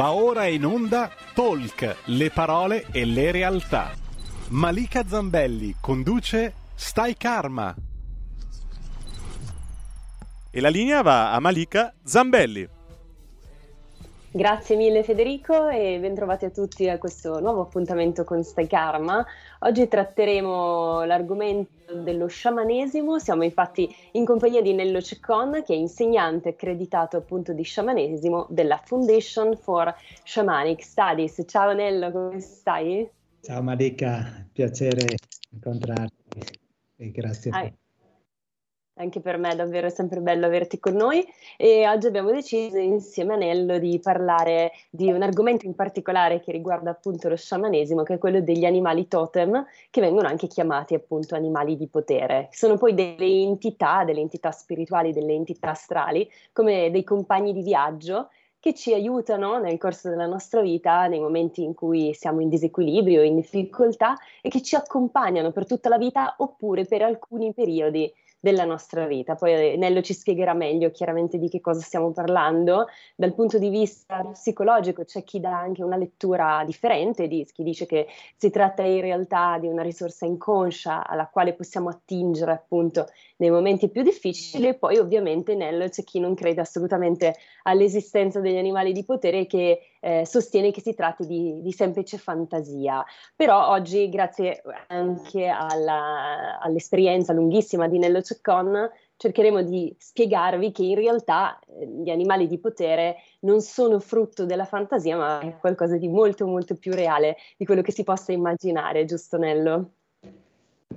[0.00, 3.92] Va ora in onda Talk, le parole e le realtà.
[4.48, 7.74] Malika Zambelli conduce Stai Karma.
[10.50, 12.66] E la linea va a Malika Zambelli.
[14.32, 19.26] Grazie mille Federico e bentrovati a tutti a questo nuovo appuntamento con Stai Karma.
[19.60, 26.50] Oggi tratteremo l'argomento dello sciamanesimo, siamo infatti in compagnia di Nello Ceccon che è insegnante
[26.50, 31.42] accreditato appunto di sciamanesimo della Foundation for Shamanic Studies.
[31.48, 33.10] Ciao Nello, come stai?
[33.40, 35.06] Ciao Malika, piacere
[35.50, 36.40] incontrarti
[36.94, 37.50] e grazie.
[37.50, 37.72] Ah,
[39.00, 43.34] anche per me è davvero sempre bello averti con noi e oggi abbiamo deciso insieme
[43.34, 48.14] a Nello di parlare di un argomento in particolare che riguarda appunto lo sciamanesimo, che
[48.14, 52.48] è quello degli animali totem, che vengono anche chiamati appunto animali di potere.
[52.52, 58.28] Sono poi delle entità, delle entità spirituali, delle entità astrali, come dei compagni di viaggio
[58.60, 63.22] che ci aiutano nel corso della nostra vita, nei momenti in cui siamo in disequilibrio,
[63.22, 68.64] in difficoltà e che ci accompagnano per tutta la vita oppure per alcuni periodi della
[68.64, 69.34] nostra vita.
[69.34, 72.86] Poi eh, Nello ci spiegherà meglio chiaramente di che cosa stiamo parlando.
[73.14, 77.86] Dal punto di vista psicologico c'è chi dà anche una lettura differente, di, chi dice
[77.86, 83.06] che si tratta in realtà di una risorsa inconscia alla quale possiamo attingere appunto
[83.40, 88.56] nei momenti più difficili e poi ovviamente Nello c'è chi non crede assolutamente all'esistenza degli
[88.56, 93.04] animali di potere che eh, sostiene che si tratti di, di, semplice fantasia.
[93.34, 100.96] Però oggi, grazie anche alla, all'esperienza lunghissima di Nello Ceccon, cercheremo di spiegarvi che in
[100.96, 106.08] realtà eh, gli animali di potere non sono frutto della fantasia, ma è qualcosa di
[106.08, 109.92] molto molto più reale di quello che si possa immaginare, giusto Nello?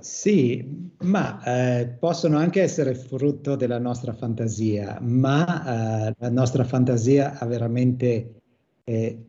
[0.00, 1.42] Sì, ma
[1.80, 8.40] eh, possono anche essere frutto della nostra fantasia, ma eh, la nostra fantasia ha veramente
[8.84, 9.24] eh,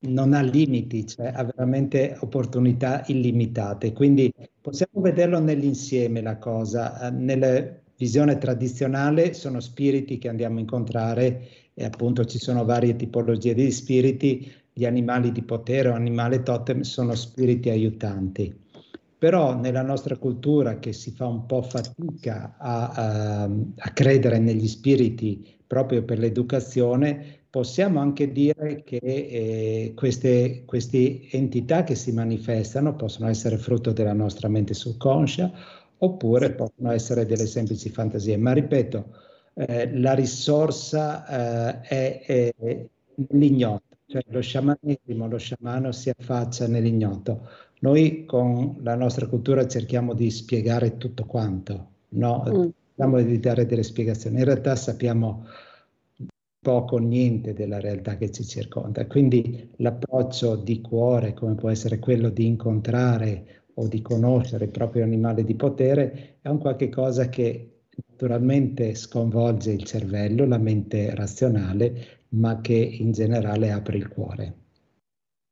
[0.00, 3.92] non ha limiti, cioè ha veramente opportunità illimitate.
[3.92, 7.06] Quindi possiamo vederlo nell'insieme la cosa.
[7.08, 7.64] Eh, nella
[7.96, 13.70] visione tradizionale sono spiriti che andiamo a incontrare e appunto ci sono varie tipologie di
[13.70, 14.50] spiriti.
[14.72, 18.66] Gli animali di potere o animali totem sono spiriti aiutanti.
[19.18, 24.68] Però nella nostra cultura che si fa un po' fatica a, a, a credere negli
[24.68, 32.94] spiriti proprio per l'educazione, possiamo anche dire che eh, queste, queste entità che si manifestano
[32.94, 35.52] possono essere frutto della nostra mente subconscia
[35.98, 38.36] oppure possono essere delle semplici fantasie.
[38.36, 39.06] Ma ripeto,
[39.54, 42.86] eh, la risorsa eh, è, è
[43.30, 47.48] l'ignoto, cioè lo sciamanesimo, lo sciamano si affaccia nell'ignoto.
[47.80, 52.44] Noi con la nostra cultura cerchiamo di spiegare tutto quanto, no?
[52.48, 52.68] Mm.
[52.88, 54.38] Cerchiamo di dare delle spiegazioni.
[54.38, 55.46] In realtà sappiamo
[56.60, 59.06] poco o niente della realtà che ci circonda.
[59.06, 65.04] Quindi l'approccio di cuore, come può essere quello di incontrare o di conoscere il proprio
[65.04, 72.24] animale di potere, è un qualche cosa che naturalmente sconvolge il cervello, la mente razionale,
[72.30, 74.54] ma che in generale apre il cuore.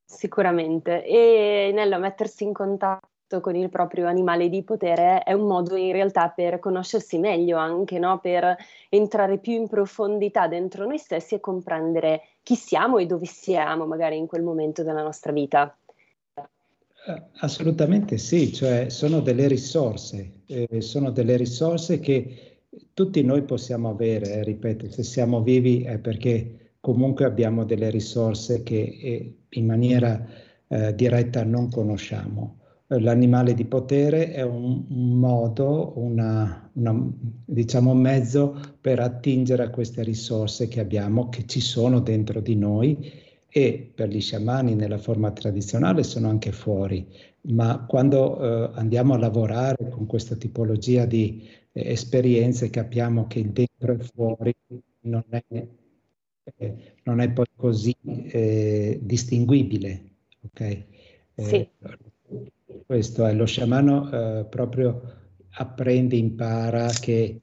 [0.07, 1.05] Sicuramente.
[1.05, 5.91] E Nello, mettersi in contatto con il proprio animale di potere è un modo in
[5.91, 8.21] realtà per conoscersi meglio anche, no?
[8.21, 8.57] per
[8.89, 14.17] entrare più in profondità dentro noi stessi e comprendere chi siamo e dove siamo magari
[14.17, 15.77] in quel momento della nostra vita.
[17.09, 22.61] Eh, assolutamente sì, cioè sono delle risorse, eh, sono delle risorse che
[22.95, 28.63] tutti noi possiamo avere, eh, ripeto, se siamo vivi è perché comunque abbiamo delle risorse
[28.63, 30.25] che eh, in maniera
[30.69, 32.59] eh, diretta non conosciamo.
[32.87, 37.13] L'animale di potere è un, un modo, una, una,
[37.45, 42.55] diciamo un mezzo per attingere a queste risorse che abbiamo, che ci sono dentro di
[42.55, 43.13] noi
[43.49, 47.05] e per gli sciamani nella forma tradizionale sono anche fuori,
[47.49, 53.51] ma quando eh, andiamo a lavorare con questa tipologia di eh, esperienze capiamo che il
[53.51, 54.55] dentro e fuori
[55.01, 55.43] non è,
[56.57, 60.05] eh, non è poi così eh, distinguibile.
[60.47, 60.87] Okay?
[61.35, 61.55] Sì.
[61.55, 61.71] Eh,
[62.87, 65.15] questo è lo sciamano eh, proprio
[65.51, 67.39] apprende, impara che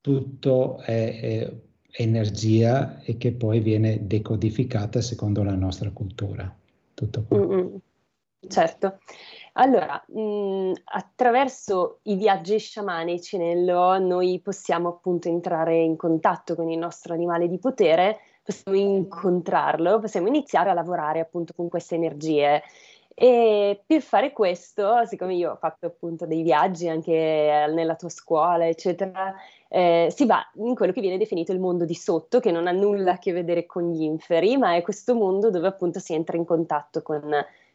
[0.00, 1.52] tutto è, è,
[1.98, 6.54] energia e che poi viene decodificata secondo la nostra cultura.
[6.94, 7.38] Tutto qua.
[7.38, 7.76] Mm-hmm.
[8.48, 8.98] Certo.
[9.54, 16.70] Allora, mh, mm, attraverso i viaggi sciamanici Nello, noi possiamo appunto entrare in contatto con
[16.70, 22.62] il nostro animale di potere, possiamo incontrarlo, possiamo iniziare a lavorare appunto con queste energie.
[23.18, 27.12] E per fare questo, siccome io ho fatto appunto dei viaggi anche
[27.72, 29.34] nella tua scuola, eccetera,
[29.68, 32.72] eh, si va in quello che viene definito il mondo di sotto, che non ha
[32.72, 36.36] nulla a che vedere con gli inferi, ma è questo mondo dove appunto si entra
[36.36, 37.22] in contatto con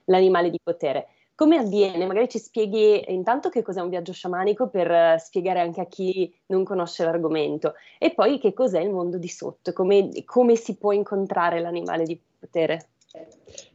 [0.06, 1.07] l'animale di potere.
[1.41, 2.05] Come avviene?
[2.05, 6.31] Magari ci spieghi intanto che cos'è un viaggio sciamanico per uh, spiegare anche a chi
[6.45, 10.91] non conosce l'argomento e poi che cos'è il mondo di sotto, come, come si può
[10.91, 12.89] incontrare l'animale di potere.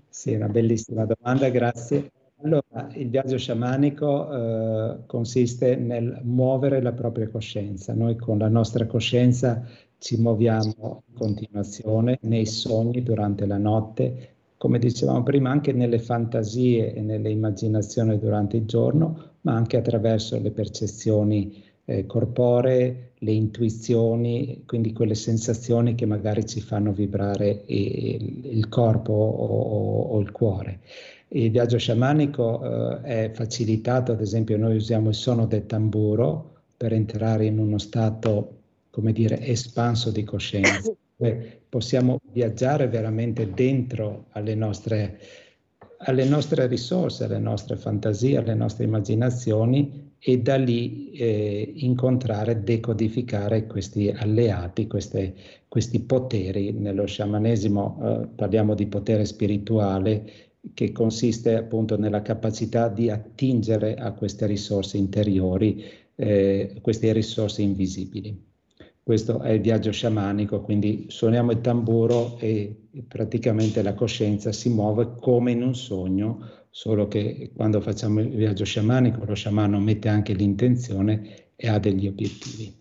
[0.08, 2.12] Sì, una bellissima domanda, grazie.
[2.44, 7.92] Allora, il viaggio sciamanico eh, consiste nel muovere la propria coscienza.
[7.94, 9.66] Noi con la nostra coscienza
[9.98, 16.94] ci muoviamo in continuazione nei sogni durante la notte, come dicevamo prima, anche nelle fantasie
[16.94, 24.62] e nelle immaginazioni durante il giorno, ma anche attraverso le percezioni eh, corporee, le intuizioni,
[24.66, 30.80] quindi quelle sensazioni che magari ci fanno vibrare il, il corpo o, o, il cuore.
[31.28, 36.92] Il viaggio sciamanico eh, è facilitato, ad esempio noi usiamo il suono del tamburo per
[36.92, 38.58] entrare in uno stato,
[38.90, 40.92] come dire, espanso di coscienza
[41.68, 45.18] possiamo viaggiare veramente dentro alle nostre,
[45.98, 53.66] alle nostre risorse, alle nostre fantasie, alle nostre immaginazioni e da lì eh, incontrare, decodificare
[53.66, 55.34] questi alleati, queste,
[55.68, 56.72] questi poteri.
[56.72, 60.24] Nello sciamanesimo eh, parliamo di potere spirituale
[60.74, 65.84] che consiste appunto nella capacità di attingere a queste risorse interiori,
[66.16, 68.54] eh, queste risorse invisibili.
[69.06, 75.18] Questo è il viaggio sciamanico, quindi suoniamo il tamburo e praticamente la coscienza si muove
[75.20, 80.32] come in un sogno, solo che quando facciamo il viaggio sciamanico lo sciamano mette anche
[80.32, 82.76] l'intenzione e ha degli obiettivi.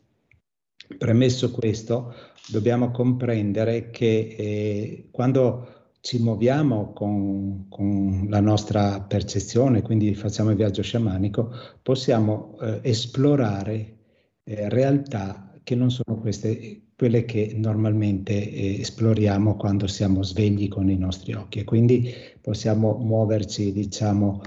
[0.97, 2.15] Premesso questo,
[2.49, 10.55] dobbiamo comprendere che eh, quando ci muoviamo con, con, la nostra percezione, quindi facciamo il
[10.55, 11.51] viaggio sciamanico,
[11.83, 13.97] possiamo eh, esplorare
[14.43, 20.89] eh, realtà che non sono queste, quelle che normalmente eh, esploriamo quando siamo svegli con
[20.89, 21.59] i nostri occhi.
[21.59, 24.41] E quindi possiamo muoverci, diciamo,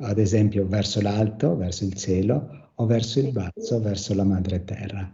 [0.00, 5.10] ad esempio verso l'alto, verso il cielo, o verso il basso, verso la madre terra.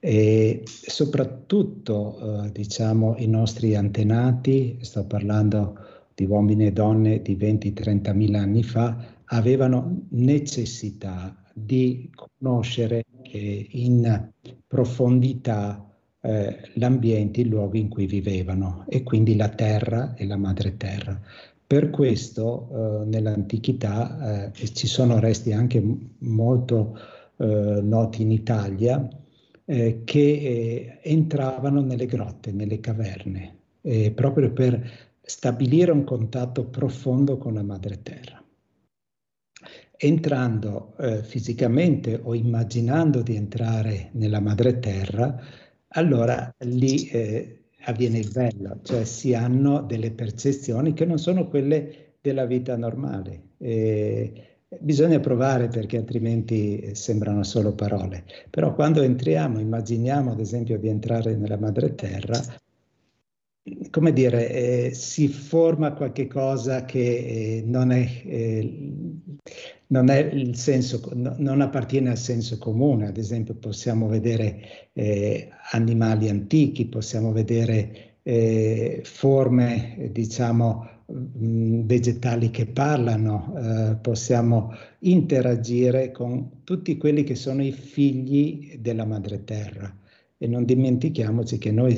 [0.00, 5.78] E soprattutto, eh, diciamo, i nostri antenati, sto parlando
[6.12, 8.96] di uomini e donne di 20-30 mila anni fa,
[9.26, 14.30] avevano necessità di conoscere in
[14.66, 15.88] profondità
[16.20, 21.20] eh, l'ambiente, i luoghi in cui vivevano e quindi la terra e la madre terra.
[21.66, 25.82] Per questo eh, nell'antichità eh, ci sono resti anche
[26.18, 26.98] molto
[27.36, 29.08] eh, noti in Italia
[29.64, 33.56] eh, che entravano nelle grotte, nelle caverne,
[34.14, 34.90] proprio per
[35.22, 38.42] stabilire un contatto profondo con la madre terra
[39.98, 45.36] entrando eh, fisicamente o immaginando di entrare nella madre terra,
[45.88, 52.14] allora lì eh, avviene il bello, cioè si hanno delle percezioni che non sono quelle
[52.20, 53.42] della vita normale.
[53.58, 58.24] E bisogna provare perché altrimenti sembrano solo parole.
[58.50, 62.40] Però quando entriamo, immaginiamo ad esempio di entrare nella madre terra,
[63.90, 64.50] come dire,
[64.88, 68.90] eh, si forma qualche cosa che eh, non, è, eh,
[69.88, 73.08] non, è, il senso, no, non appartiene al senso comune.
[73.08, 82.66] Ad esempio, possiamo vedere eh, animali antichi, possiamo vedere eh, forme, diciamo, mm, vegetali che
[82.66, 89.96] parlano, eh, possiamo interagire con tutti quelli che sono i figli della madre terra.
[90.40, 91.96] E non dimentichiamoci che noi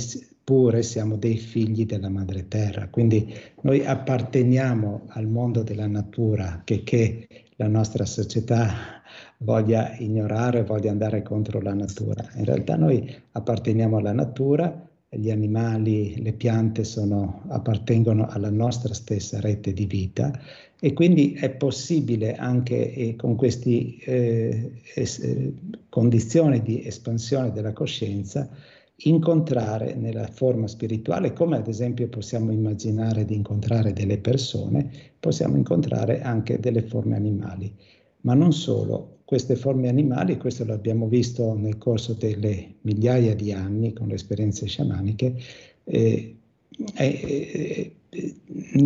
[0.50, 6.82] eppure siamo dei figli della madre terra, quindi noi apparteniamo al mondo della natura che,
[6.82, 9.00] che la nostra società
[9.38, 12.28] voglia ignorare, voglia andare contro la natura.
[12.34, 19.38] In realtà noi apparteniamo alla natura, gli animali, le piante sono, appartengono alla nostra stessa
[19.38, 20.32] rete di vita
[20.80, 25.52] e quindi è possibile anche eh, con queste eh, es-
[25.88, 28.48] condizioni di espansione della coscienza
[29.04, 36.20] incontrare nella forma spirituale, come ad esempio possiamo immaginare di incontrare delle persone, possiamo incontrare
[36.20, 37.72] anche delle forme animali.
[38.22, 43.92] Ma non solo, queste forme animali, questo l'abbiamo visto nel corso delle migliaia di anni
[43.92, 45.36] con le esperienze sciamaniche,
[45.84, 46.36] eh,
[46.94, 47.94] eh,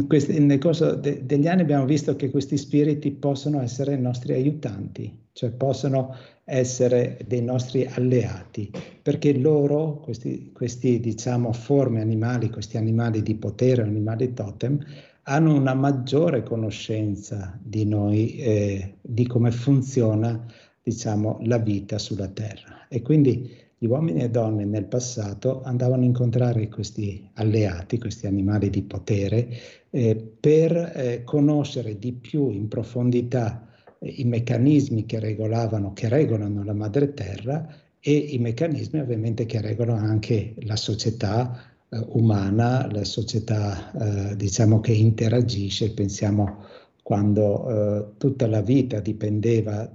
[0.06, 4.34] questi, nel corso de, degli anni abbiamo visto che questi spiriti possono essere i nostri
[4.34, 6.14] aiutanti, cioè possono
[6.44, 8.70] essere dei nostri alleati,
[9.02, 14.78] perché loro, questi, questi diciamo forme animali, questi animali di potere, animali totem,
[15.22, 20.44] hanno una maggiore conoscenza di noi, eh, di come funziona
[20.82, 22.86] diciamo, la vita sulla Terra.
[22.88, 23.50] E quindi
[23.84, 29.46] gli uomini e donne nel passato andavano a incontrare questi alleati, questi animali di potere,
[29.90, 36.64] eh, per eh, conoscere di più in profondità eh, i meccanismi che regolavano, che regolano
[36.64, 37.68] la madre terra
[38.00, 41.54] e i meccanismi ovviamente che regolano anche la società
[41.90, 43.92] eh, umana, la società
[44.30, 46.64] eh, diciamo che interagisce, pensiamo
[47.04, 49.90] quando eh, tutta la vita dipendeva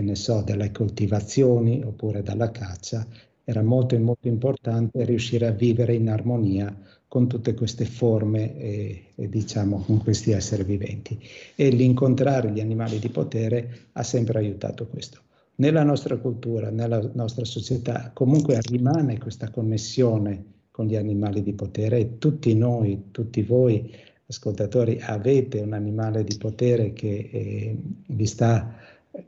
[0.00, 3.06] ne so, dalle coltivazioni oppure dalla caccia,
[3.44, 6.74] era molto molto importante riuscire a vivere in armonia
[7.06, 11.20] con tutte queste forme e, e, diciamo con questi esseri viventi
[11.54, 15.20] e l'incontrare gli animali di potere ha sempre aiutato questo.
[15.56, 21.98] Nella nostra cultura, nella nostra società comunque rimane questa connessione con gli animali di potere
[21.98, 23.94] e tutti noi, tutti voi
[24.28, 28.74] ascoltatori, avete un animale di potere che eh, vi sta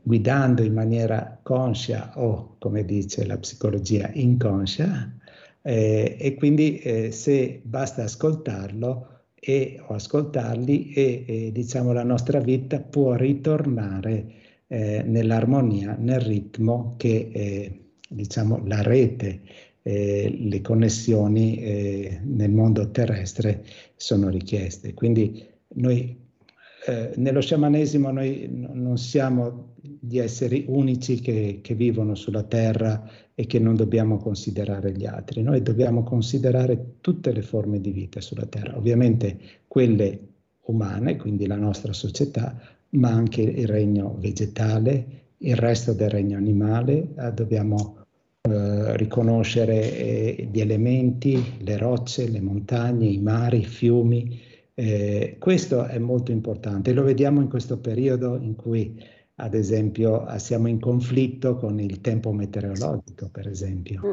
[0.01, 5.11] guidando in maniera conscia o, come dice la psicologia, inconscia,
[5.61, 12.39] eh, e quindi eh, se basta ascoltarlo e, o ascoltarli e, e, diciamo la nostra
[12.39, 14.25] vita può ritornare
[14.67, 19.41] eh, nell'armonia, nel ritmo che eh, diciamo la rete
[19.81, 23.63] eh, le connessioni eh, nel mondo terrestre
[23.99, 24.93] sono richieste.
[24.93, 26.17] Quindi noi
[26.85, 33.45] eh, nello sciamanesimo noi non siamo gli esseri unici che, che, vivono sulla terra e
[33.45, 38.45] che non dobbiamo considerare gli altri, noi dobbiamo considerare tutte le forme di vita sulla
[38.45, 39.37] terra, ovviamente
[39.67, 40.19] quelle
[40.63, 42.57] umane, quindi la nostra società,
[42.91, 45.05] ma anche il regno vegetale,
[45.39, 48.05] il resto del regno animale, eh, dobbiamo
[48.41, 54.39] eh, riconoscere eh, gli elementi, le rocce, le montagne, i mari, i fiumi.
[54.73, 56.93] Eh, questo è molto importante.
[56.93, 58.97] Lo vediamo in questo periodo in cui,
[59.35, 64.01] ad esempio, siamo in conflitto con il tempo meteorologico, per esempio.
[64.05, 64.11] Mm.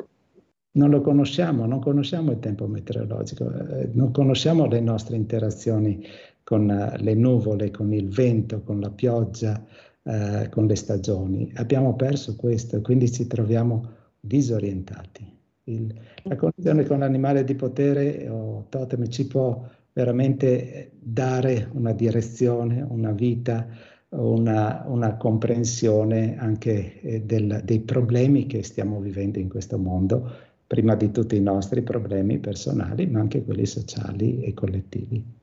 [0.73, 6.05] Non lo conosciamo, non conosciamo il tempo meteorologico, eh, non conosciamo le nostre interazioni
[6.43, 9.65] con uh, le nuvole, con il vento, con la pioggia,
[10.03, 11.51] uh, con le stagioni.
[11.55, 13.95] Abbiamo perso questo, quindi ci troviamo
[14.27, 15.35] disorientati.
[15.65, 15.93] Il,
[16.23, 23.13] la connessione con l'animale di potere o totem ci può veramente dare una direzione, una
[23.13, 23.67] vita,
[24.11, 30.31] una, una comprensione anche eh, del, dei problemi che stiamo vivendo in questo mondo,
[30.67, 35.36] prima di tutti i nostri problemi personali, ma anche quelli sociali e collettivi.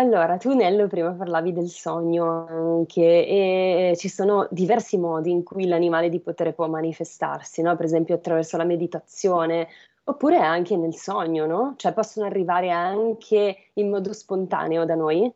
[0.00, 5.66] Allora, tu Nello prima parlavi del sogno anche e ci sono diversi modi in cui
[5.66, 7.76] l'animale di potere può manifestarsi, no?
[7.76, 9.68] Per esempio attraverso la meditazione
[10.04, 11.74] oppure anche nel sogno, no?
[11.76, 15.30] Cioè possono arrivare anche in modo spontaneo da noi?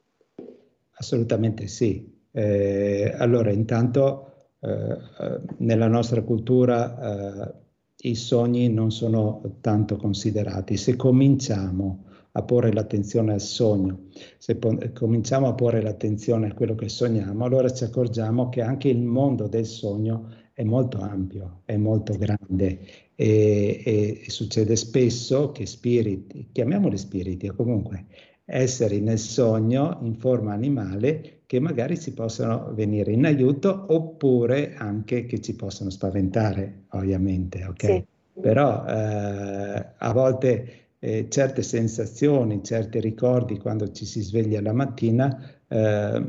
[0.92, 2.22] Assolutamente sì.
[2.30, 7.52] Eh, allora, intanto eh, eh nella nostra cultura eh,
[8.08, 10.78] i sogni non sono tanto considerati.
[10.78, 12.04] Se cominciamo
[12.36, 14.58] a porre l'attenzione al sogno, se
[14.92, 19.46] cominciamo a porre l'attenzione a quello che sogniamo, allora ci accorgiamo che anche il mondo
[19.46, 22.78] del sogno è molto ampio, è molto grande
[23.14, 28.06] e, e, e succede spesso che spiriti, chiamiamoli spiriti o comunque
[28.44, 35.24] esseri nel sogno in forma animale che magari ci possono venire in aiuto oppure anche
[35.24, 37.84] che ci possono spaventare, ovviamente, ok?
[37.84, 38.04] Sì.
[38.40, 45.38] Però eh, a volte eh, certe sensazioni, certi ricordi quando ci si sveglia la mattina
[45.68, 46.22] eh,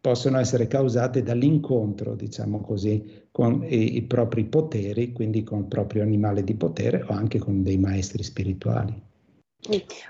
[0.00, 6.02] possono essere causate dall'incontro, diciamo così, con i, i propri poteri, quindi con il proprio
[6.02, 9.00] animale di potere o anche con dei maestri spirituali.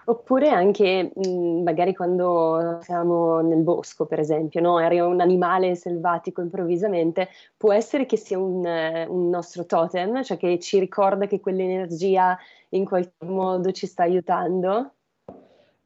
[0.07, 1.13] Oppure anche
[1.63, 4.79] magari quando siamo nel bosco, per esempio, no?
[4.79, 7.29] arriva un animale selvatico improvvisamente,
[7.59, 12.39] può essere che sia un, un nostro totem, cioè che ci ricorda che quell'energia
[12.73, 14.95] in qualche modo ci sta aiutando?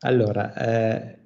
[0.00, 1.18] Allora, eh,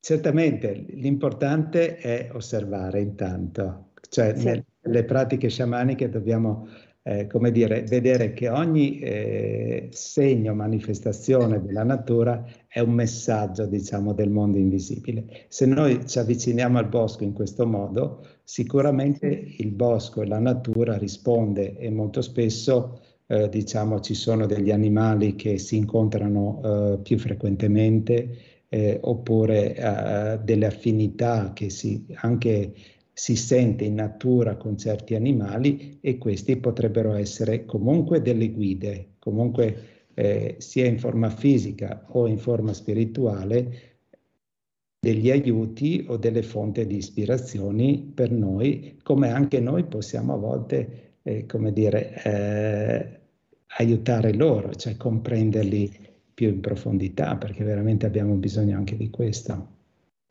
[0.00, 4.62] certamente l'importante è osservare intanto, cioè sì.
[4.82, 6.68] nelle pratiche sciamaniche dobbiamo,
[7.02, 14.12] eh, come dire, vedere che ogni eh, segno, manifestazione della natura è un messaggio, diciamo,
[14.12, 15.46] del mondo invisibile.
[15.48, 20.98] Se noi ci avviciniamo al bosco in questo modo, sicuramente il bosco e la natura
[20.98, 23.00] risponde e molto spesso
[23.32, 28.36] eh, diciamo ci sono degli animali che si incontrano eh, più frequentemente
[28.68, 32.72] eh, oppure delle affinità che si, anche
[33.12, 40.08] si sente in natura con certi animali e questi potrebbero essere comunque delle guide, comunque
[40.14, 43.90] eh, sia in forma fisica o in forma spirituale,
[44.98, 51.16] degli aiuti o delle fonti di ispirazioni per noi, come anche noi possiamo a volte
[51.22, 53.21] eh, come dire, eh,
[53.78, 55.90] aiutare loro, cioè comprenderli
[56.34, 59.80] più in profondità, perché veramente abbiamo bisogno anche di questo.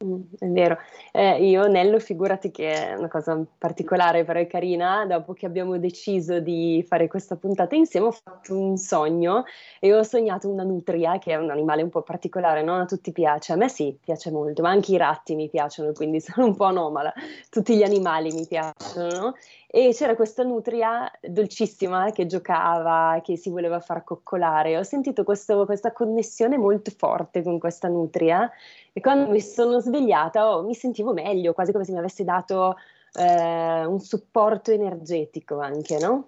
[0.03, 0.77] Mm, è vero,
[1.11, 5.77] eh, io Nello figurati che è una cosa particolare però è carina, dopo che abbiamo
[5.77, 9.43] deciso di fare questa puntata insieme ho fatto un sogno
[9.79, 13.11] e ho sognato una nutria che è un animale un po' particolare, non a tutti
[13.11, 16.55] piace, a me sì, piace molto, ma anche i ratti mi piacciono, quindi sono un
[16.55, 17.13] po' anomala,
[17.49, 19.35] tutti gli animali mi piacciono
[19.73, 24.77] e c'era questa nutria dolcissima che giocava, che si voleva far coccolare.
[24.77, 28.51] Ho sentito questo, questa connessione molto forte con questa nutria
[28.91, 32.75] e quando mi sono svegliata oh, mi sentivo meglio, quasi come se mi avessi dato
[33.13, 36.27] eh, un supporto energetico anche, no?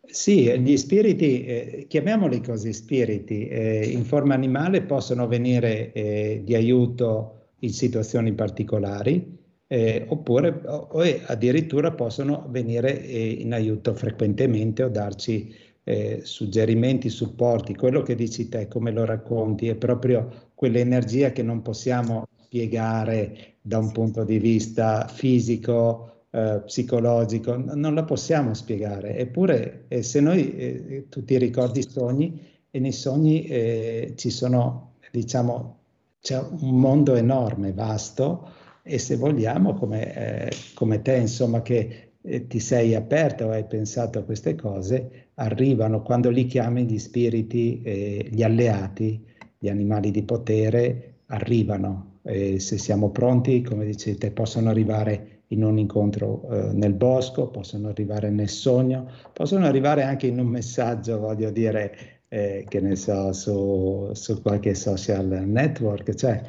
[0.00, 6.54] Sì, gli spiriti, eh, chiamiamoli così spiriti, eh, in forma animale possono venire eh, di
[6.54, 9.40] aiuto in situazioni particolari
[9.72, 17.08] eh, oppure o, o addirittura possono venire eh, in aiuto frequentemente o darci eh, suggerimenti,
[17.08, 17.74] supporti.
[17.74, 23.78] Quello che dici te, come lo racconti, è proprio quell'energia che non possiamo spiegare da
[23.78, 29.16] un punto di vista fisico, eh, psicologico, non la possiamo spiegare.
[29.16, 34.96] Eppure eh, se noi, eh, tu ti ricordi i sogni, e nei sogni ci sono,
[35.10, 35.78] diciamo,
[36.20, 38.48] c'è un mondo enorme, vasto,
[38.82, 43.64] e se vogliamo, come, eh, come te, insomma, che eh, ti sei aperta o hai
[43.64, 49.24] pensato a queste cose, arrivano quando li chiami gli spiriti, eh, gli alleati,
[49.58, 52.18] gli animali di potere, arrivano.
[52.24, 57.88] E se siamo pronti, come dicete, possono arrivare in un incontro eh, nel bosco, possono
[57.88, 63.32] arrivare nel sogno, possono arrivare anche in un messaggio, voglio dire, eh, che ne so,
[63.32, 66.42] su, su qualche social network, cioè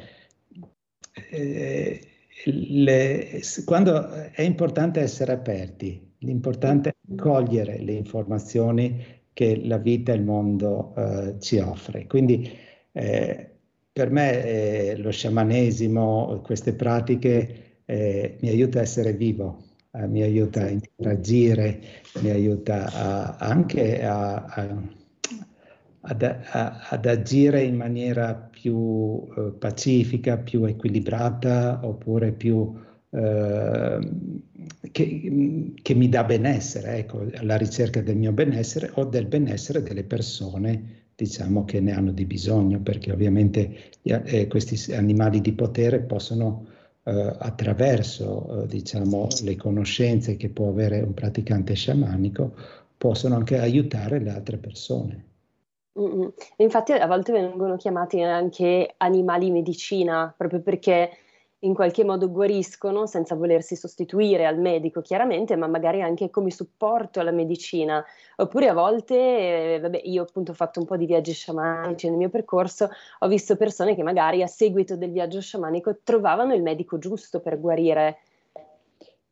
[1.30, 2.00] eh,
[2.44, 10.16] le, quando è importante essere aperti, l'importante è cogliere le informazioni che la vita e
[10.16, 12.06] il mondo eh, ci offre.
[12.06, 12.50] Quindi
[12.92, 13.50] eh,
[13.92, 20.22] per me eh, lo sciamanesimo, queste pratiche eh, mi aiuta a essere vivo, eh, mi
[20.22, 21.80] aiuta a interagire,
[22.20, 25.02] mi aiuta a, anche a, a
[26.06, 32.72] ad, a, ad, agire in maniera più eh, pacifica, più equilibrata oppure più
[33.10, 33.98] eh,
[34.90, 40.04] che, che, mi dà benessere, ecco, alla ricerca del mio benessere o del benessere delle
[40.04, 46.66] persone diciamo che ne hanno di bisogno perché ovviamente eh, questi animali di potere possono
[47.04, 52.54] eh, attraverso eh, diciamo le conoscenze che può avere un praticante sciamanico
[52.96, 55.24] possono anche aiutare le altre persone.
[56.56, 61.10] Infatti a volte vengono chiamati anche animali medicina, proprio perché
[61.64, 67.20] in qualche modo guariscono senza volersi sostituire al medico, chiaramente, ma magari anche come supporto
[67.20, 68.04] alla medicina.
[68.36, 69.14] Oppure a volte,
[69.74, 73.28] eh, vabbè, io appunto ho fatto un po' di viaggi sciamanici nel mio percorso, ho
[73.28, 78.18] visto persone che magari a seguito del viaggio sciamanico trovavano il medico giusto per guarire.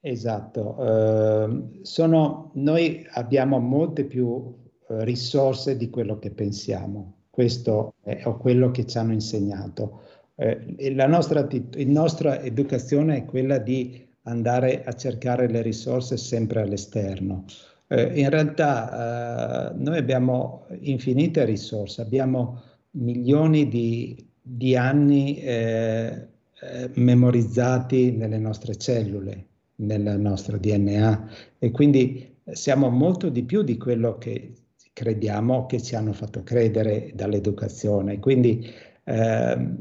[0.01, 4.61] Esatto, uh, sono, noi abbiamo molte più
[5.00, 7.14] risorse di quello che pensiamo.
[7.31, 10.02] Questo è quello che ci hanno insegnato.
[10.35, 16.62] Eh, la, nostra, la nostra educazione è quella di andare a cercare le risorse sempre
[16.62, 17.44] all'esterno.
[17.88, 26.28] Eh, in realtà eh, noi abbiamo infinite risorse, abbiamo milioni di, di anni eh,
[26.61, 31.28] eh, memorizzati nelle nostre cellule, nel nostro DNA
[31.59, 34.52] e quindi siamo molto di più di quello che
[34.92, 38.18] crediamo che ci hanno fatto credere dall'educazione.
[38.18, 38.68] Quindi
[39.05, 39.74] eh,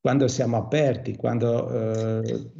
[0.00, 2.50] quando siamo aperti, quando eh,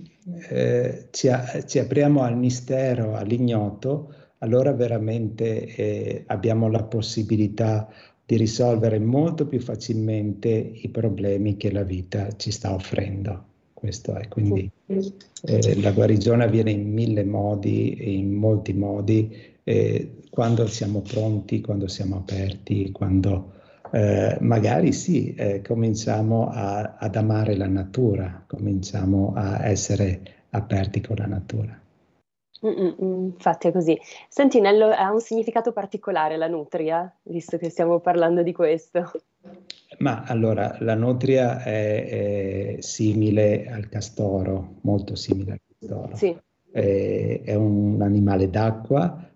[0.49, 1.29] eh, ci,
[1.67, 7.89] ci, apriamo al mistero, all'ignoto, allora veramente eh, abbiamo la possibilità
[8.27, 13.53] di risolvere molto più facilmente i problemi che la vita ci sta offrendo.
[13.75, 20.67] Questo è quindi eh, la guarigione avviene in mille modi, in molti modi eh, quando
[20.67, 23.53] siamo pronti, quando siamo aperti, quando
[23.91, 31.17] eh, magari sì, eh, cominciamo a, ad amare la natura, cominciamo a essere aperti con
[31.17, 31.81] la natura.
[32.65, 33.99] Mm-mm, infatti è così.
[34.29, 39.11] Senti Nello, ha un significato particolare la nutria, visto che stiamo parlando di questo?
[39.99, 46.17] Ma allora, la nutria è, è simile al castoro, molto simile al castoro.
[46.17, 46.37] Sì.
[46.71, 49.31] È, è un animale d'acqua,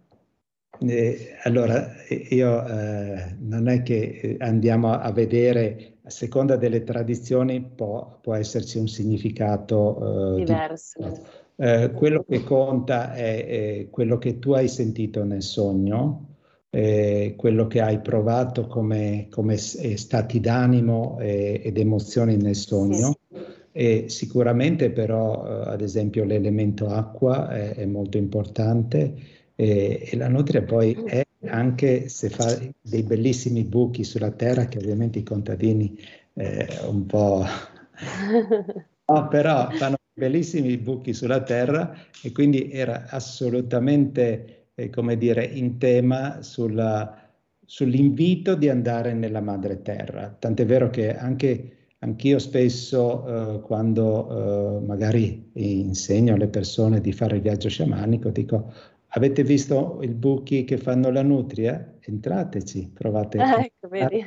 [0.80, 1.92] eh, allora,
[2.30, 8.78] io eh, non è che andiamo a vedere a seconda delle tradizioni può, può esserci
[8.78, 11.20] un significato eh, diverso.
[11.56, 16.36] Eh, quello che conta è, è, quello che tu hai sentito nel sogno,
[16.70, 23.18] eh, quello che hai provato come, come stati d'animo e, ed emozioni nel sogno.
[23.28, 23.56] Sì.
[23.72, 29.14] E sicuramente però, eh, ad esempio, l'elemento acqua è, è molto importante
[29.60, 34.78] e, e, la nutria poi è anche se fa dei bellissimi buchi sulla terra che
[34.78, 35.98] ovviamente i contadini
[36.34, 37.44] eh, un po'...
[39.06, 41.92] no, però fanno bellissimi buchi sulla terra
[42.22, 47.28] e quindi era assolutamente, eh, come dire, in tema sulla,
[47.64, 50.36] sull'invito di andare nella madre terra.
[50.38, 57.34] Tant'è vero che anche anch'io spesso eh, quando eh, magari insegno alle persone di fare
[57.36, 58.72] il viaggio sciamanico dico
[59.12, 61.94] Avete visto i buchi che fanno la nutria?
[62.00, 63.38] Entrateci, provate.
[63.38, 64.24] Ah, ecco, vedi.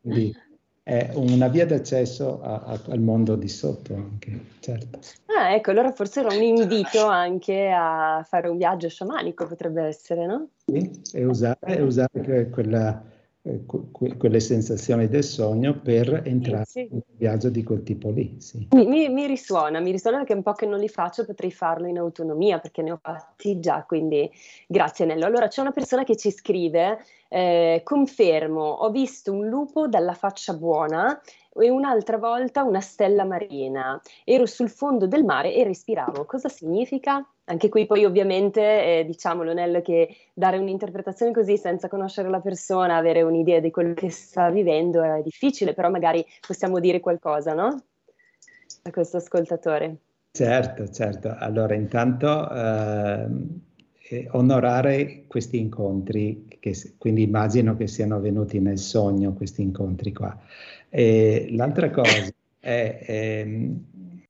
[0.00, 0.34] Quindi
[0.82, 4.98] è una via d'accesso a, a, al mondo di sotto anche, certo.
[5.26, 10.26] Ah, ecco, allora forse era un invito anche a fare un viaggio sciamanico, potrebbe essere,
[10.26, 10.48] no?
[10.66, 13.02] Sì, e usare, e usare quella
[13.46, 16.80] eh, que- quelle sensazioni del sogno per entrare sì, sì.
[16.80, 18.36] in un viaggio di quel tipo lì.
[18.40, 18.66] Sì.
[18.70, 21.86] Mi, mi, mi, risuona, mi risuona perché un po' che non li faccio, potrei farlo
[21.86, 24.30] in autonomia perché ne ho fatti già, quindi
[24.66, 25.26] grazie Nello.
[25.26, 30.54] Allora c'è una persona che ci scrive, eh, confermo, ho visto un lupo dalla faccia
[30.54, 31.20] buona
[31.54, 34.00] e un'altra volta una stella marina.
[34.24, 36.24] Ero sul fondo del mare e respiravo.
[36.24, 37.22] Cosa significa?
[37.46, 38.60] Anche qui poi ovviamente,
[39.00, 43.92] eh, diciamolo Nello, che dare un'interpretazione così senza conoscere la persona, avere un'idea di quello
[43.92, 47.82] che sta vivendo è difficile, però magari possiamo dire qualcosa, no?
[48.84, 49.96] A questo ascoltatore.
[50.30, 51.34] Certo, certo.
[51.38, 53.26] Allora, intanto eh,
[54.08, 60.34] eh, onorare questi incontri, che, quindi immagino che siano venuti nel sogno questi incontri qua.
[60.88, 62.26] E l'altra cosa
[62.58, 63.70] è, eh,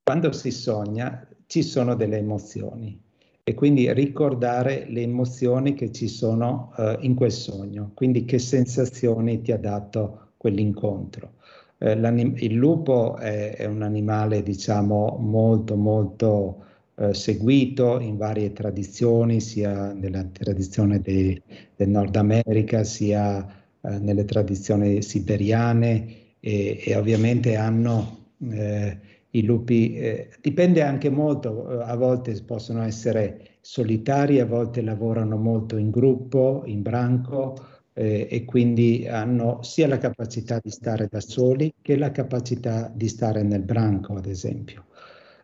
[0.02, 3.02] quando si sogna ci sono delle emozioni
[3.46, 9.42] e quindi ricordare le emozioni che ci sono uh, in quel sogno, quindi che sensazioni
[9.42, 11.32] ti ha dato quell'incontro.
[11.76, 16.64] Eh, il lupo è, è, un animale, diciamo, molto, molto
[16.96, 21.42] eh, seguito in varie tradizioni, sia nella tradizione de,
[21.76, 23.46] del Nord America, sia
[23.82, 28.98] eh, nelle tradizioni siberiane e, e ovviamente hanno eh,
[29.34, 35.36] i lupi, eh, dipende anche molto, eh, a volte possono essere solitari, a volte lavorano
[35.36, 37.56] molto in gruppo, in branco
[37.94, 43.08] eh, e quindi hanno sia la capacità di stare da soli che la capacità di
[43.08, 44.86] stare nel branco, ad esempio.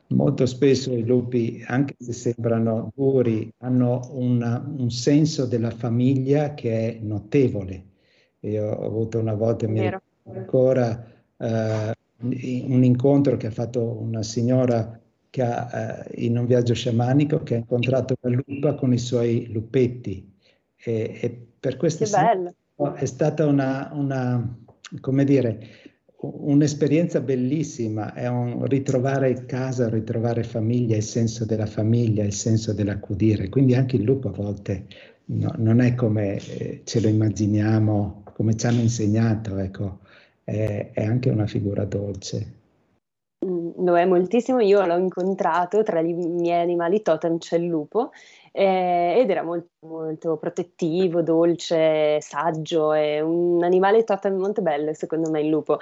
[0.09, 6.97] Molto spesso i lupi, anche se sembrano duri, hanno una, un senso della famiglia che
[6.97, 7.85] è notevole.
[8.41, 14.23] Io ho avuto una volta, mi ricordo ancora, eh, un incontro che ha fatto una
[14.23, 18.99] signora che ha, eh, in un viaggio sciamanico che ha incontrato una lupa con i
[18.99, 20.29] suoi lupetti.
[20.77, 24.59] E, e per questo è stata una, una,
[25.01, 25.69] come dire,
[26.23, 33.49] un'esperienza bellissima, è un ritrovare casa, ritrovare famiglia, il senso della famiglia, il senso dell'accudire.
[33.49, 34.87] Quindi anche il lupo a volte
[35.27, 40.01] no, non è come eh, ce lo immaginiamo, come ci hanno insegnato, ecco
[40.51, 42.59] è, è anche una figura dolce.
[43.45, 48.11] Mm, lo è moltissimo, io l'ho incontrato tra i miei animali totem c'è il lupo
[48.53, 55.31] eh, ed era molto, molto protettivo, dolce, saggio, è un animale totem molto bello secondo
[55.31, 55.79] me il lupo.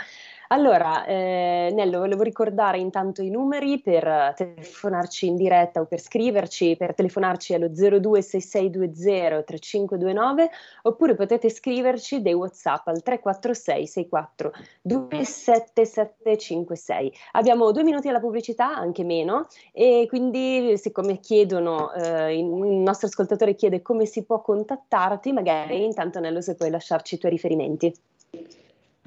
[0.49, 6.75] Allora, eh, Nello, volevo ricordare intanto i numeri per telefonarci in diretta o per scriverci,
[6.77, 10.51] per telefonarci allo 026620 3529
[10.83, 17.13] oppure potete scriverci dei WhatsApp al 346 64 27756.
[17.33, 23.55] Abbiamo due minuti alla pubblicità, anche meno, e quindi siccome chiedono, eh, il nostro ascoltatore
[23.55, 27.93] chiede come si può contattarti, magari intanto Nello se puoi lasciarci i tuoi riferimenti.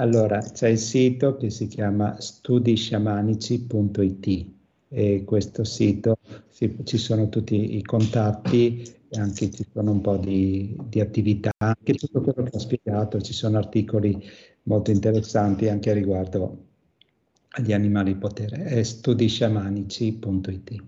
[0.02, 4.46] Allora, c'è il sito che si chiama studisciamanici.it
[4.90, 6.18] e questo sito
[6.50, 11.94] sì, ci sono tutti i contatti anche ci sono un po' di, di, attività, anche
[11.94, 14.20] tutto quello che ho spiegato, ci sono articoli
[14.64, 16.58] molto interessanti anche riguardo
[17.50, 20.84] agli animali potere, è studisciamanici.it.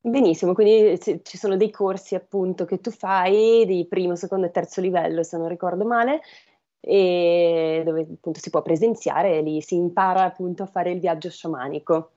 [0.00, 4.80] Benissimo, quindi ci sono dei corsi appunto che tu fai di primo, secondo e terzo
[4.80, 6.22] livello, se non ricordo male,
[6.80, 11.30] e dove appunto si può presenziare e lì si impara appunto a fare il viaggio
[11.30, 12.10] sciamanico.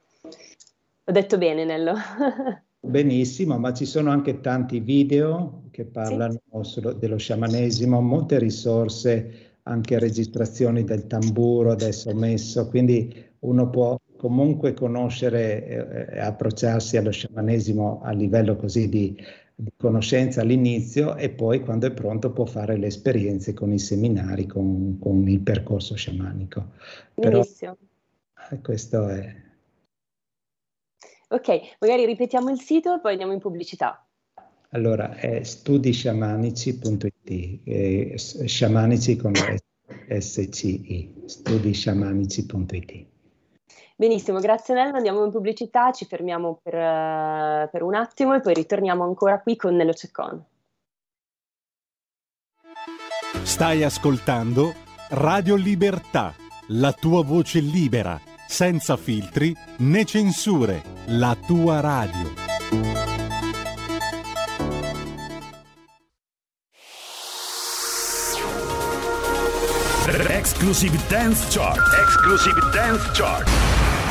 [1.03, 1.93] Ho detto bene, Nello.
[2.83, 6.81] Benissimo, ma ci sono anche tanti video che parlano sì.
[6.97, 16.09] dello sciamanesimo, molte risorse anche registrazioni del tamburo adesso messo, quindi uno può comunque conoscere
[16.11, 19.15] e approcciarsi allo sciamanesimo a livello così di,
[19.77, 24.97] conoscenza all'inizio e poi quando è pronto può fare le esperienze con i seminari, con,
[24.99, 26.71] con il percorso sciamanico.
[27.13, 27.77] Benissimo.
[28.33, 29.35] Però, eh, questo è.
[31.29, 34.05] Ok, magari ripetiamo il sito e poi andiamo in pubblicità.
[34.69, 39.33] Allora, è studisciamanici.it, eh, sciamanici con
[40.07, 43.10] SCI, studisciamanici.it.
[44.01, 48.55] Benissimo, grazie Nello, andiamo in pubblicità, ci fermiamo per, uh, per un attimo e poi
[48.55, 50.43] ritorniamo ancora qui con Nello Ceccon.
[53.43, 54.73] Stai ascoltando
[55.09, 56.33] Radio Libertà,
[56.69, 62.39] la tua voce libera, senza filtri né censure, la tua radio.
[70.29, 71.79] Exclusive Dance Chart.
[72.03, 73.70] Exclusive Dance Chart.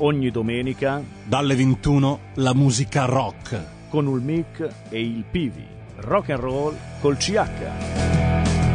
[0.00, 5.66] ogni domenica dalle 21 la musica rock con il mic e il Pivi.
[5.96, 7.38] Rock and roll col CH.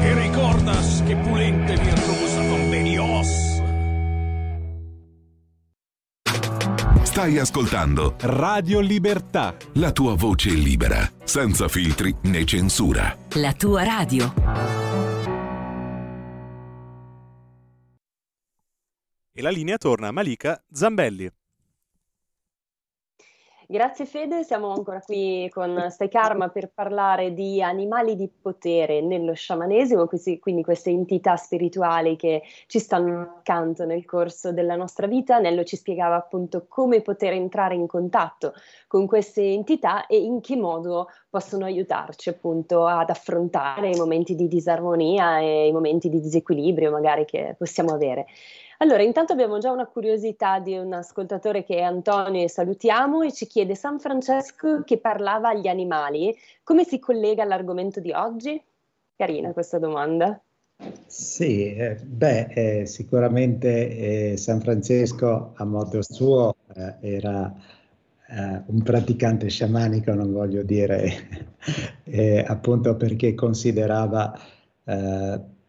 [0.01, 3.53] E ricordas che pulente virtuosa convenios.
[7.01, 9.55] Stai ascoltando Radio Libertà.
[9.73, 13.17] La tua voce libera, senza filtri né censura.
[13.35, 14.84] La tua radio.
[19.37, 21.29] E la linea torna a Malika Zambelli.
[23.67, 29.33] Grazie Fede, siamo ancora qui con Stai Karma per parlare di animali di potere nello
[29.33, 30.07] sciamanesimo,
[30.39, 35.39] quindi queste entità spirituali che ci stanno accanto nel corso della nostra vita.
[35.39, 38.53] Nello ci spiegava appunto come poter entrare in contatto
[38.87, 44.47] con queste entità e in che modo possono aiutarci appunto ad affrontare i momenti di
[44.47, 48.27] disarmonia e i momenti di disequilibrio magari che possiamo avere.
[48.79, 53.31] Allora, intanto abbiamo già una curiosità di un ascoltatore che è Antonio e salutiamo e
[53.31, 58.61] ci chiede San Francesco che parlava agli animali, come si collega all'argomento di oggi?
[59.15, 60.37] Carina questa domanda.
[61.07, 67.53] Sì, eh, beh, eh, sicuramente eh, San Francesco a modo suo eh, era
[68.27, 71.55] eh, un praticante sciamanico, non voglio dire,
[72.03, 74.37] eh, appunto perché considerava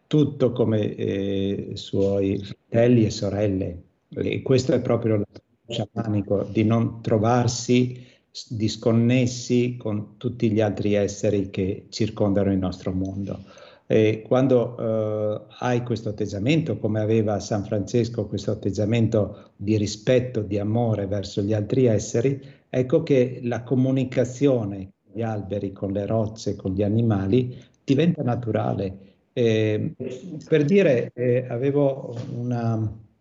[0.07, 3.83] tutto come eh, suoi fratelli e sorelle.
[4.09, 5.21] E questo è proprio
[5.67, 8.05] sciamanico, di non trovarsi
[8.49, 13.39] disconnessi con tutti gli altri esseri che circondano il nostro mondo.
[13.89, 20.59] E quando eh, hai questo atteggiamento, come aveva San Francesco, questo atteggiamento di rispetto, di
[20.59, 22.39] amore verso gli altri esseri,
[22.69, 29.07] ecco che la comunicazione con gli alberi, con le rocce, con gli animali diventa naturale
[29.37, 29.93] eh,
[30.49, 32.73] per dire, eh, avevo una,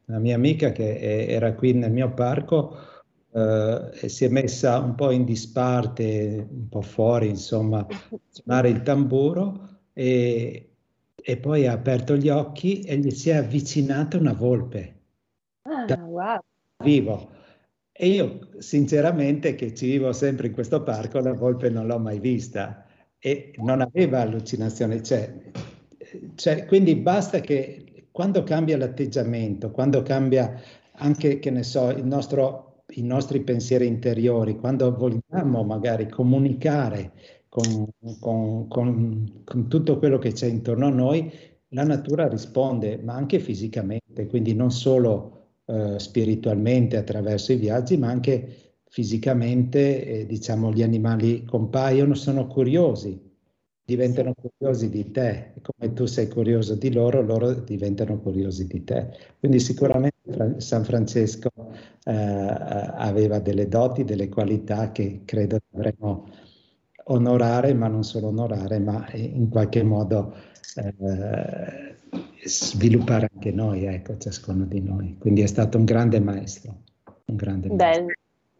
[0.07, 2.75] una, mia amica che è, era qui nel mio parco
[3.35, 8.71] eh, e si è messa un po' in disparte, un po' fuori, insomma, a suonare
[8.71, 10.71] il tamburo e,
[11.15, 14.95] e, poi ha aperto gli occhi e gli si è avvicinata una volpe.
[15.65, 16.39] Ah, wow.
[16.83, 17.31] Vivo.
[17.93, 22.21] E io, sinceramente, che ci vivo sempre in questo parco, la volpe non l'ho mai
[22.21, 22.87] vista
[23.19, 25.03] e non aveva allucinazione.
[25.03, 25.46] Cioè,
[26.37, 30.59] cioè, quindi basta che quando cambia l'atteggiamento, quando cambia
[30.99, 37.13] anche, che ne so, il nostro, i nostri pensieri interiori, quando vogliamo magari comunicare
[37.49, 37.89] con,
[38.21, 41.31] con, con, con tutto quello che c'è intorno a noi,
[41.69, 48.09] la natura risponde, ma anche fisicamente, quindi non solo eh, spiritualmente attraverso i viaggi, ma
[48.09, 53.26] anche fisicamente, eh, diciamo, gli animali compaiono, sono curiosi
[53.87, 59.17] diventano curiosi di te, come tu sei curioso di loro, loro diventano curiosi di te.
[59.39, 61.51] Quindi sicuramente San Francesco
[62.05, 66.29] eh, aveva delle doti, delle qualità che credo dovremmo
[67.05, 70.35] onorare, ma non solo onorare, ma in qualche modo
[70.75, 71.97] eh,
[72.45, 75.17] sviluppare anche noi, ecco, ciascuno di noi.
[75.17, 76.83] Quindi è stato un grande maestro.
[77.27, 78.15] Un grande maestro.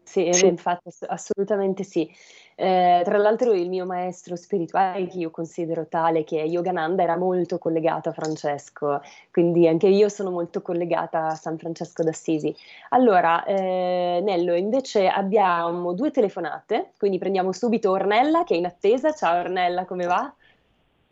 [0.07, 0.47] Sì, sì.
[0.47, 2.09] infatti assolutamente sì.
[2.55, 7.17] Eh, tra l'altro il mio maestro spirituale, che io considero tale, che è Yogananda, era
[7.17, 12.55] molto collegato a Francesco, quindi anche io sono molto collegata a San Francesco d'Assisi.
[12.89, 19.11] Allora, eh, Nello, invece abbiamo due telefonate, quindi prendiamo subito Ornella che è in attesa.
[19.11, 20.33] Ciao Ornella, come va?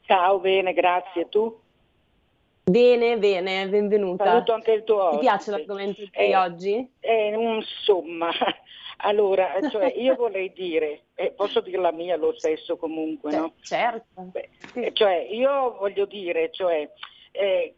[0.06, 1.28] Ciao, bene, grazie.
[1.28, 1.54] Tu?
[2.64, 4.26] Bene, bene, benvenuta.
[4.26, 6.90] Saluto anche il tuo Ti piace l'argomento di eh, oggi?
[7.00, 8.32] Eh, insomma,
[8.98, 13.54] allora, cioè, io vorrei dire, eh, posso dire la mia lo stesso comunque, no?
[13.62, 14.22] Certo.
[14.22, 14.90] Beh, sì.
[14.94, 16.90] Cioè, io voglio dire, cioè,
[17.32, 17.76] eh,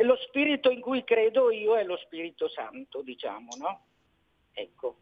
[0.00, 3.80] lo spirito in cui credo io è lo Spirito Santo, diciamo, no?
[4.52, 4.96] Ecco.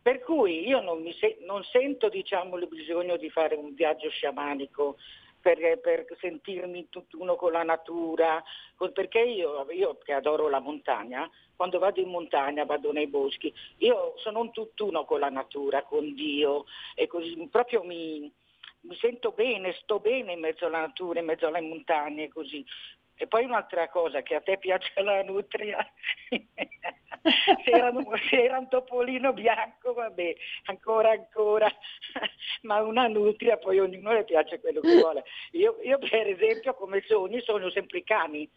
[0.00, 4.96] Per cui io non, se- non sento diciamo, il bisogno di fare un viaggio sciamanico
[5.42, 8.42] per, per, sentirmi tutt'uno con la natura,
[8.94, 14.14] perché io, io, che adoro la montagna, quando vado in montagna, vado nei boschi, io
[14.16, 18.32] sono un tutt'uno con la natura, con Dio e così proprio mi,
[18.82, 22.64] mi sento bene, sto bene in mezzo alla natura, in mezzo alle montagne così.
[23.16, 25.78] E poi un'altra cosa, che a te piace la nutria,
[26.30, 27.92] se, era,
[28.28, 31.70] se era un topolino bianco, vabbè, ancora ancora,
[32.62, 35.24] ma una nutria poi ognuno le piace quello che vuole.
[35.52, 38.50] Io, io per esempio come sogni sogno sempre i cani,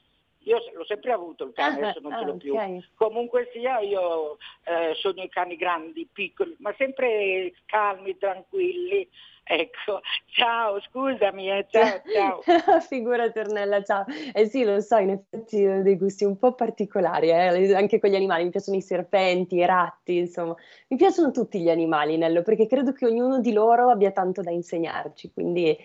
[0.45, 2.53] io l'ho sempre avuto il cane, adesso non ce l'ho più.
[2.53, 2.83] Okay.
[2.95, 9.07] Comunque sia, io eh, sogno i cani grandi, piccoli, ma sempre calmi, tranquilli.
[9.47, 12.41] Ecco, ciao, scusami, eh, ciao, ciao.
[12.81, 14.05] Figura Tornella, ciao.
[14.33, 17.75] Eh sì, lo so, in effetti ho dei gusti un po' particolari, eh?
[17.75, 20.55] anche con gli animali, mi piacciono i serpenti, i ratti, insomma,
[20.87, 24.49] mi piacciono tutti gli animali, Nello, perché credo che ognuno di loro abbia tanto da
[24.49, 25.77] insegnarci, quindi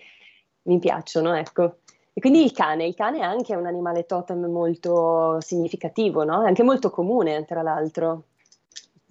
[0.63, 1.77] mi piacciono, ecco.
[2.13, 6.43] E quindi il cane, il cane è anche un animale totem molto significativo, no?
[6.43, 8.23] È anche molto comune, tra l'altro.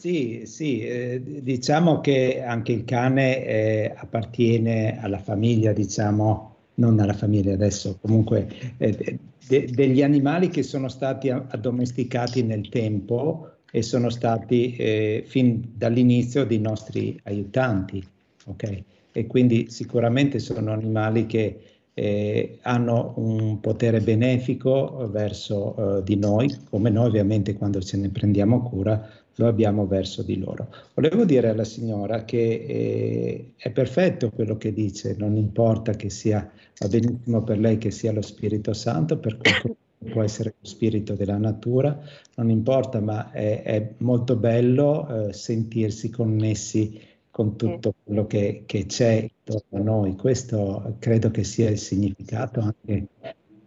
[0.00, 7.12] Sì, sì, eh, diciamo che anche il cane eh, appartiene alla famiglia, diciamo, non alla
[7.12, 14.08] famiglia adesso, comunque eh, de- degli animali che sono stati addomesticati nel tempo e sono
[14.08, 18.02] stati eh, fin dall'inizio dei nostri aiutanti,
[18.46, 18.84] ok?
[19.12, 21.60] E quindi sicuramente sono animali che
[21.92, 28.08] eh, hanno un potere benefico verso eh, di noi, come noi ovviamente quando ce ne
[28.10, 29.06] prendiamo cura
[29.40, 30.68] lo abbiamo verso di loro.
[30.94, 36.50] Volevo dire alla signora che eh, è perfetto quello che dice, non importa che sia,
[36.79, 39.76] va benissimo per lei che sia lo Spirito Santo, per qualcuno
[40.12, 41.98] può essere lo spirito della natura,
[42.37, 47.00] non importa, ma è, è molto bello eh, sentirsi connessi
[47.31, 50.16] con tutto quello che, che, c'è intorno a noi.
[50.16, 53.07] Questo credo che sia il significato anche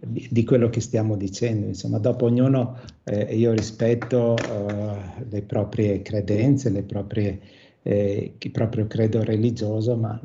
[0.06, 1.68] di, di quello che stiamo dicendo.
[1.68, 7.40] Insomma, dopo ognuno, eh, io rispetto eh, le proprie credenze, le proprie,
[7.82, 10.20] eh, il proprio credo religioso, ma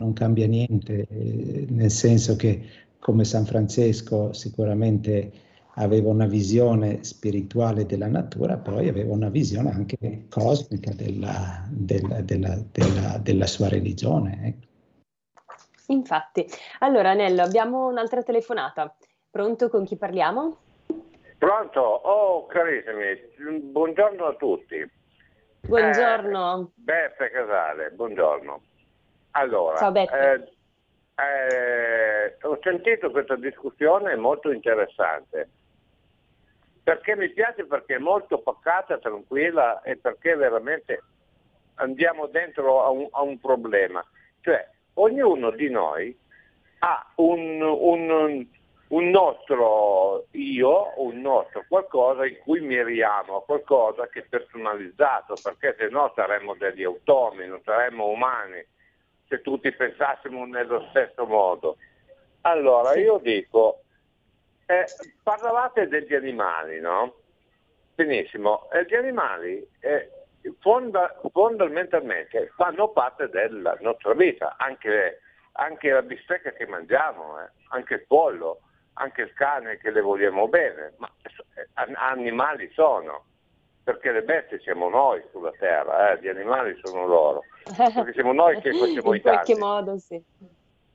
[0.00, 2.62] non cambia niente, eh, nel senso che
[2.98, 5.30] come San Francesco sicuramente
[5.78, 13.18] aveva una visione spirituale della natura, poi aveva una visione anche cosmica della, della, della,
[13.22, 14.38] della sua religione.
[14.42, 14.66] Ecco.
[15.88, 16.46] Infatti,
[16.80, 18.96] allora Nello, abbiamo un'altra telefonata.
[19.36, 20.56] Pronto, con chi parliamo?
[21.36, 24.90] Pronto, oh carissimi, buongiorno a tutti.
[25.60, 26.60] Buongiorno.
[26.62, 28.62] Eh, Beppe Casale, buongiorno.
[29.32, 30.48] Allora, Ciao Beppe.
[31.16, 35.50] Eh, eh, ho sentito questa discussione molto interessante
[36.82, 41.02] perché mi piace perché è molto pacata, tranquilla e perché veramente
[41.74, 44.02] andiamo dentro a un, a un problema.
[44.40, 46.18] Cioè, ognuno di noi
[46.78, 48.46] ha un, un,
[48.88, 55.88] un nostro io, un nostro qualcosa in cui miriamo, qualcosa che è personalizzato, perché se
[55.88, 58.64] no saremmo degli automi, non saremmo umani,
[59.26, 61.78] se tutti pensassimo nello stesso modo.
[62.42, 63.80] Allora io dico,
[64.66, 64.84] eh,
[65.22, 67.14] parlavate degli animali, no?
[67.96, 70.10] Benissimo, e gli animali eh,
[70.60, 75.22] fonda, fondamentalmente fanno parte della nostra vita, anche,
[75.52, 78.60] anche la bistecca che mangiamo, eh, anche il pollo
[78.98, 81.10] anche il cane che le vogliamo bene, ma
[81.54, 83.24] eh, animali sono,
[83.82, 86.20] perché le bestie siamo noi sulla terra, eh?
[86.20, 89.36] gli animali sono loro, perché siamo noi che facciamo i danni.
[89.36, 90.22] In qualche modo sì.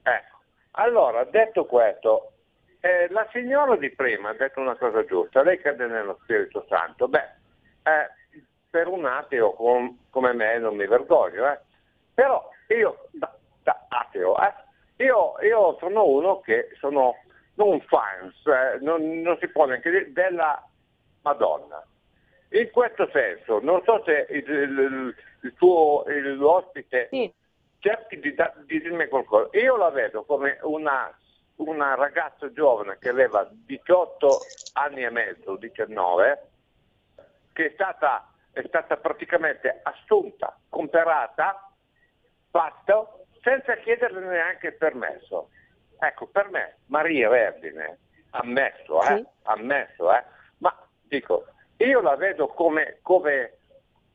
[0.04, 0.38] Ecco,
[0.72, 2.32] allora detto questo,
[2.80, 7.08] eh, la signora di prima ha detto una cosa giusta, lei crede nello Spirito Santo,
[7.08, 7.30] beh,
[7.84, 11.60] eh, per un ateo com- come me non mi vergogno, eh?
[12.15, 14.54] però io, da, da ateo, eh,
[15.04, 17.15] io, io sono uno che sono
[17.56, 20.63] non fans, eh, non, non, si può neanche dire, della
[21.21, 21.83] Madonna.
[22.49, 27.31] in questo senso, non so se il, il, il tuo il, l'ospite sì.
[27.79, 28.35] cerchi di,
[28.65, 29.49] di, dirmi qualcosa.
[29.58, 31.15] Io la vedo come una,
[31.56, 34.39] una ragazza giovane che aveva 18
[34.73, 36.47] anni e mezzo, 19,
[37.54, 41.71] che è stata, è stata praticamente assunta, comperata,
[42.49, 45.49] fatto, senza chiederle neanche il permesso.
[46.04, 47.99] Ecco, per me Maria Vergine,
[48.31, 49.25] ammesso, eh, sì.
[49.43, 50.23] ammesso, eh,
[50.58, 51.45] ma dico,
[51.77, 53.58] io la vedo come, come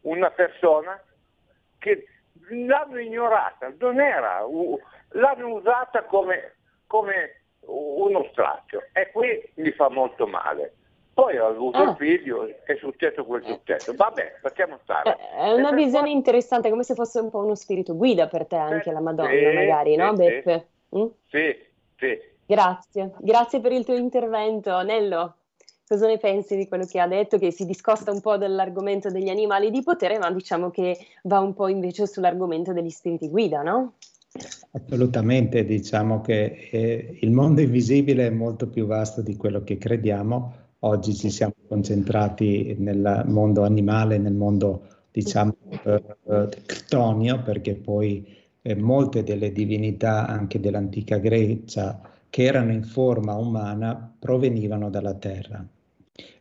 [0.01, 1.01] una persona
[1.79, 2.09] che
[2.49, 4.45] l'hanno ignorata, non era,
[5.11, 6.57] l'hanno usata come,
[6.89, 10.75] come uno straccio e qui mi fa molto male.
[11.15, 11.91] Poi ho avuto ah.
[11.91, 13.95] il figlio, è successo quel successo.
[13.95, 15.17] Vabbè, facciamo stare.
[15.17, 16.13] È una visione poi...
[16.13, 19.55] interessante, come se fosse un po' uno spirito guida per te anche la Madonna, sì,
[19.55, 20.69] magari, no sì, Beppe?
[20.95, 21.07] Mm?
[21.29, 21.66] Sì,
[21.97, 22.35] sì.
[22.47, 24.83] Grazie, grazie per il tuo intervento.
[24.83, 25.35] Nello,
[25.87, 29.29] cosa ne pensi di quello che ha detto, che si discosta un po' dall'argomento degli
[29.29, 33.95] animali di potere, ma diciamo che va un po' invece sull'argomento degli spiriti guida, no?
[34.73, 40.65] Assolutamente, diciamo che eh, il mondo invisibile è molto più vasto di quello che crediamo
[40.81, 48.25] Oggi ci siamo concentrati nel mondo animale, nel mondo diciamo eh, ctonio, perché poi
[48.67, 55.65] eh, molte delle divinità anche dell'antica Grecia che erano in forma umana provenivano dalla terra.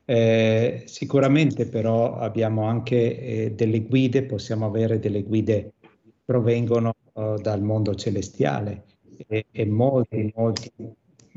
[0.08, 7.38] Eh, sicuramente però abbiamo anche eh, delle guide, possiamo avere delle guide che provengono oh,
[7.38, 8.84] dal mondo celestiale
[9.28, 10.72] e, e molti, molti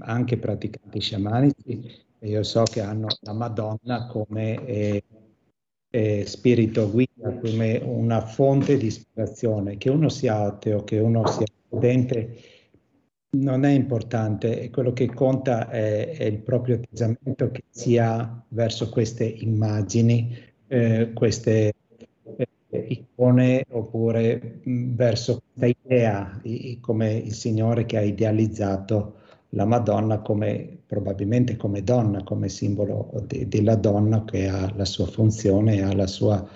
[0.00, 5.02] anche praticanti sciamanici io so che hanno la Madonna come eh,
[5.90, 9.76] eh, spirito guida, come una fonte di ispirazione.
[9.76, 12.36] Che uno sia ateo, che uno sia credente,
[13.30, 18.88] non è importante, quello che conta è, è, il proprio atteggiamento che si ha verso
[18.88, 20.34] queste immagini,
[20.66, 21.74] eh, queste
[22.36, 29.17] eh, icone oppure mh, verso questa idea, i, come il Signore che ha idealizzato
[29.50, 35.06] la Madonna come, probabilmente come donna, come simbolo de, della donna che ha la sua
[35.06, 36.46] funzione, ha, la sua,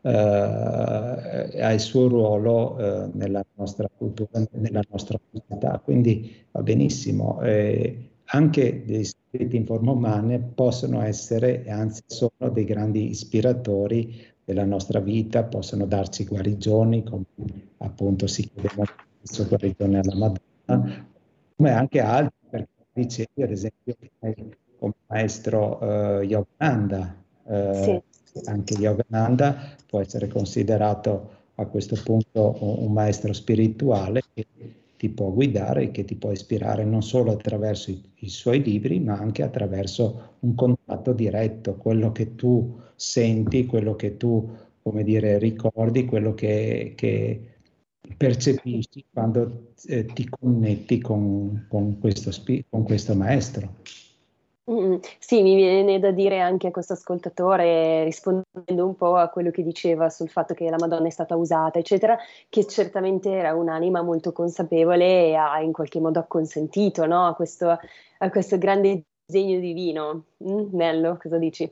[0.00, 5.80] eh, ha il suo ruolo eh, nella nostra cultura, nella nostra società.
[5.82, 7.40] Quindi va benissimo.
[7.42, 14.24] Eh, anche dei spiriti in forma umana possono essere, e anzi sono dei grandi ispiratori
[14.44, 17.24] della nostra vita, possono darci guarigioni, come
[17.78, 21.06] appunto si chiede molto guarigione alla Madonna,
[21.56, 22.38] come anche altri
[23.00, 23.96] dicevi ad esempio
[24.78, 28.40] come maestro uh, Yogananda, uh, sì.
[28.44, 34.46] anche Yogananda può essere considerato a questo punto un, un, maestro spirituale che
[34.96, 39.18] ti può guidare, che ti può ispirare non solo attraverso i, i, suoi libri, ma
[39.18, 44.48] anche attraverso un contatto diretto, quello che tu senti, quello che tu,
[44.82, 47.40] come dire, ricordi, quello che, che
[48.16, 52.30] percepisci quando eh, ti connetti con, con, questo,
[52.68, 53.76] con questo maestro.
[54.70, 59.50] Mm, sì, mi viene da dire anche a questo ascoltatore, rispondendo un po' a quello
[59.50, 62.16] che diceva sul fatto che la Madonna è stata usata, eccetera,
[62.48, 67.26] che certamente era un'anima molto consapevole e ha in qualche modo acconsentito no?
[67.26, 67.68] a, questo,
[68.18, 70.24] a questo grande disegno divino.
[70.44, 71.68] Mm, Nello, cosa dici?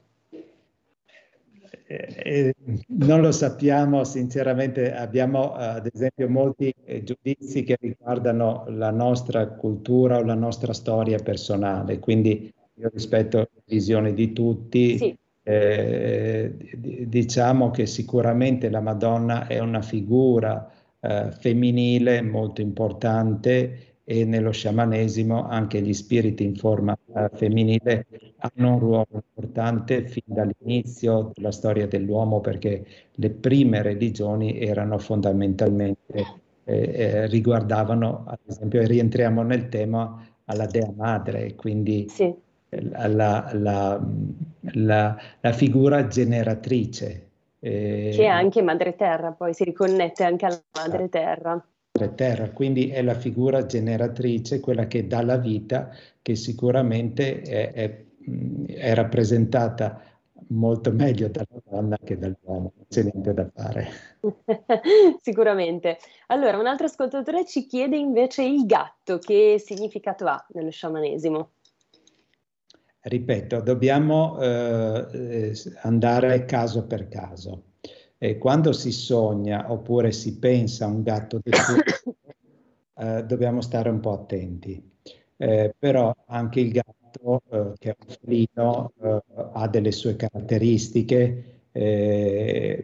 [1.91, 2.55] Eh,
[2.89, 10.19] non lo sappiamo, sinceramente abbiamo ad esempio molti eh, giudizi che riguardano la nostra cultura
[10.19, 15.19] o la nostra storia personale, quindi io rispetto le visioni di tutti, sì.
[15.45, 16.55] eh,
[17.07, 20.71] diciamo che sicuramente la Madonna è una figura
[21.01, 28.07] eh, femminile molto importante e nello sciamanesimo anche gli spiriti in forma uh, femminile
[28.39, 36.25] hanno un ruolo importante fin dall'inizio della storia dell'uomo perché le prime religioni erano fondamentalmente
[36.65, 42.35] eh, eh, riguardavano ad esempio rientriamo nel tema alla dea madre quindi sì.
[42.71, 44.03] la, la,
[44.73, 47.29] la, la, figura generatrice
[47.59, 51.63] eh, che è anche madre terra poi si riconnette anche alla madre terra
[52.07, 55.91] terra, quindi è la figura generatrice, quella che dà la vita,
[56.23, 58.05] che sicuramente è, è,
[58.67, 60.01] è rappresentata
[60.51, 63.89] molto meglio dalla donna che dall'uomo, non c'è niente da fare.
[65.21, 65.99] Sicuramente.
[66.29, 71.51] Allora, un altro ascoltatore ci chiede invece il gatto, che significato ha nello sciamanesimo?
[73.01, 77.63] Ripeto, dobbiamo eh, andare caso per caso.
[78.19, 82.17] E quando si sogna oppure si pensa a un gatto defunto,
[82.99, 84.83] eh, dobbiamo stare un po' attenti.
[85.37, 91.45] Eh, però anche il gatto, eh, che è un felino, eh, ha delle sue caratteristiche,
[91.71, 92.83] Eh,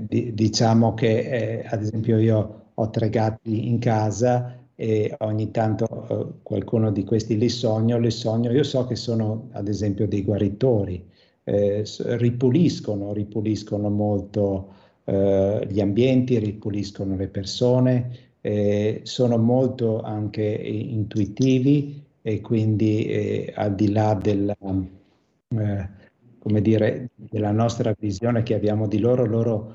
[0.00, 5.86] di, diciamo che eh, ad esempio io ho tre gatti in casa e ogni tanto
[6.08, 10.22] eh, qualcuno di questi li sogno, li sogno, io so che sono ad esempio dei
[10.24, 11.06] guaritori,
[11.44, 14.74] eh, ripuliscono, ripuliscono molto
[15.04, 23.74] eh, gli ambienti, ripuliscono le persone, eh, sono molto anche intuitivi e quindi eh, al
[23.74, 24.56] di là della,
[25.48, 25.88] eh,
[26.60, 29.74] dire, della nostra visione che abbiamo di loro, loro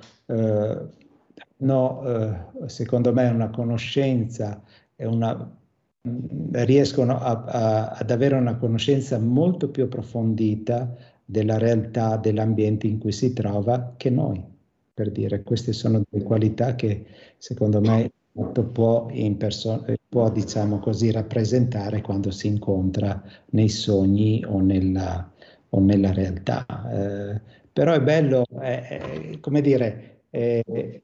[1.59, 4.61] hanno secondo me una conoscenza
[4.95, 5.57] e una
[6.51, 10.95] riescono a, a, ad avere una conoscenza molto più approfondita
[11.29, 14.41] della realtà dell'ambiente in cui si trova che noi,
[14.93, 15.43] per dire.
[15.43, 17.05] Queste sono delle qualità che
[17.37, 18.09] secondo me
[18.71, 19.07] può,
[19.37, 25.29] perso- può diciamo così, rappresentare quando si incontra nei sogni o nella,
[25.69, 26.65] o nella realtà.
[26.65, 27.41] Eh,
[27.73, 31.03] però è bello, eh, come dire, eh,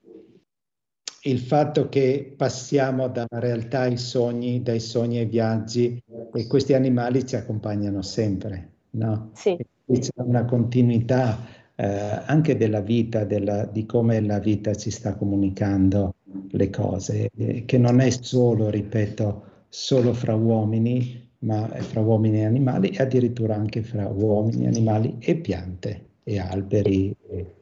[1.25, 6.01] il fatto che passiamo dalla realtà ai sogni, dai sogni ai viaggi
[6.33, 9.31] e questi animali ci accompagnano sempre, no?
[9.33, 9.57] Sì
[9.91, 11.85] c'è una continuità eh,
[12.25, 16.15] anche della vita, della, di come la vita ci sta comunicando
[16.51, 22.39] le cose, eh, che non è solo, ripeto, solo fra uomini, ma è fra uomini
[22.39, 27.53] e animali e addirittura anche fra uomini, animali e piante e alberi e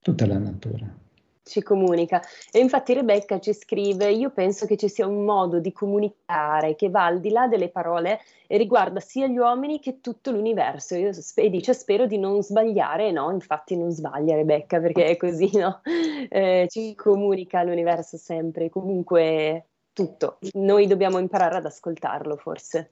[0.00, 1.05] tutta la natura
[1.46, 2.20] ci comunica.
[2.50, 6.90] E infatti Rebecca ci scrive: Io penso che ci sia un modo di comunicare che
[6.90, 10.96] va al di là delle parole e riguarda sia gli uomini che tutto l'universo.
[10.96, 13.12] Io, e dice: Spero di non sbagliare.
[13.12, 15.80] No, infatti, non sbaglia Rebecca perché è così, no?
[16.28, 18.68] Eh, ci comunica l'universo sempre.
[18.68, 20.38] Comunque, tutto.
[20.54, 22.90] Noi dobbiamo imparare ad ascoltarlo, forse.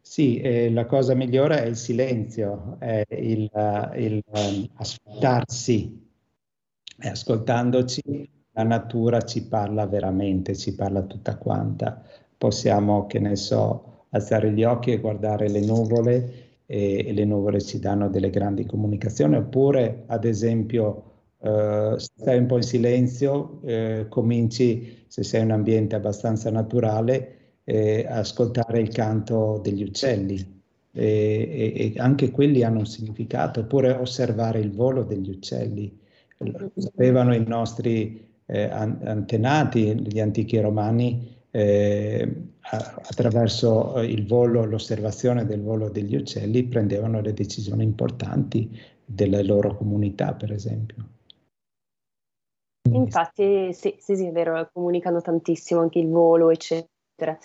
[0.00, 6.05] Sì, eh, la cosa migliore è il silenzio, è il, uh, il um, aspettarsi
[6.98, 12.02] e ascoltandoci la natura ci parla veramente, ci parla tutta quanta.
[12.36, 17.60] Possiamo, che ne so, alzare gli occhi e guardare le nuvole e, e le nuvole
[17.60, 21.02] ci danno delle grandi comunicazioni, oppure ad esempio
[21.38, 27.60] Uh, stai un po' in silenzio, uh, cominci, se sei in un ambiente abbastanza naturale,
[27.62, 30.54] eh, ascoltare il canto degli uccelli.
[30.92, 35.96] E, e, e, anche quelli hanno un significato, oppure osservare il volo degli uccelli
[36.76, 45.88] sapevano i nostri eh, antenati, gli antichi romani, eh, attraverso il volo, l'osservazione del volo
[45.88, 51.14] degli uccelli, prendevano le decisioni importanti delle loro comunità, per esempio.
[52.90, 57.36] Infatti, sì, sì, sì, è vero, comunicano tantissimo anche il volo, eccetera.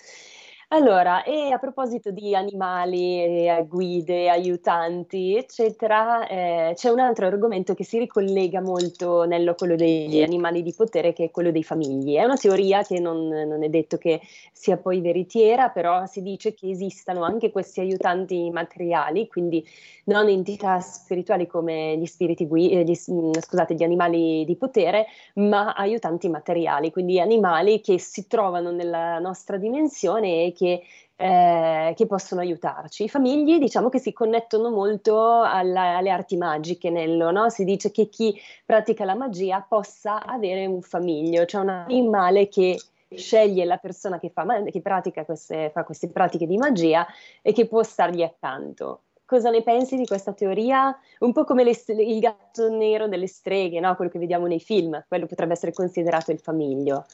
[0.74, 7.74] Allora, e a proposito di animali, e guide, aiutanti, eccetera, eh, c'è un altro argomento
[7.74, 12.14] che si ricollega molto nello quello degli animali di potere, che è quello dei famigli.
[12.14, 16.54] È una teoria che non, non è detto che sia poi veritiera, però si dice
[16.54, 19.62] che esistano anche questi aiutanti materiali, quindi
[20.04, 25.06] non entità spirituali come gli spiriti guidi, eh, gli, mm, scusate, gli animali di potere,
[25.34, 30.82] ma aiutanti materiali, quindi animali che si trovano nella nostra dimensione e che che,
[31.16, 33.04] eh, che, possono aiutarci.
[33.04, 37.50] I famigli diciamo che si connettono molto alla, alle arti magiche, Nello, no?
[37.50, 42.80] si dice che chi pratica la magia possa avere un famiglio, cioè un animale che
[43.14, 47.06] sceglie la persona che, fa, che pratica queste, fa queste pratiche di magia
[47.42, 49.02] e che può stargli accanto
[49.32, 50.94] cosa ne pensi di questa teoria?
[51.20, 53.96] Un po' come le, il gatto nero delle streghe, no?
[53.96, 57.06] quello che vediamo nei film, quello potrebbe essere considerato il famiglio.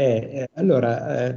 [0.00, 1.34] Eh, eh, allora, eh,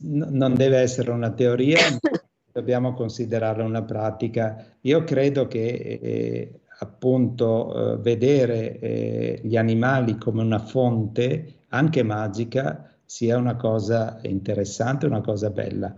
[0.00, 1.78] non deve essere una teoria,
[2.52, 4.66] dobbiamo considerarla una pratica.
[4.80, 12.84] Io credo che eh, appunto eh, vedere eh, gli animali come una fonte, anche magica,
[13.04, 15.94] sia una cosa interessante, una cosa bella.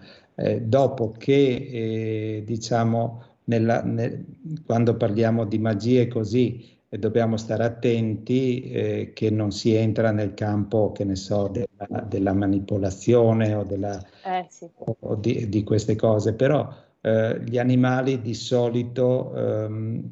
[0.61, 4.25] dopo che, diciamo, nella, nel,
[4.67, 10.91] quando parliamo di magie così, dobbiamo stare attenti eh, che non si entra nel campo,
[10.91, 14.69] che ne so, della, della manipolazione o, della, eh, sì.
[14.77, 16.69] o di, di, queste cose, però
[17.01, 20.11] eh, gli animali di solito ehm,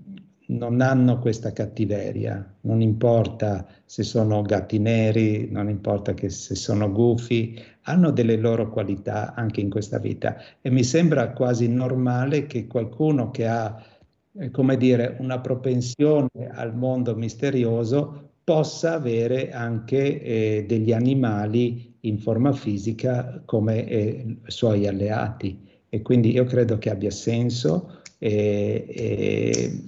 [0.49, 6.91] non hanno questa cattiveria, non importa se sono gatti neri, non importa che se sono
[6.91, 10.37] gufi, hanno delle loro qualità anche in questa vita.
[10.61, 13.83] E mi sembra quasi normale che qualcuno che ha
[14.51, 22.53] come dire, una propensione al mondo misterioso possa avere anche eh, degli animali in forma
[22.53, 25.67] fisica come eh, suoi alleati.
[25.89, 28.01] E quindi io credo che abbia senso.
[28.19, 29.83] E, e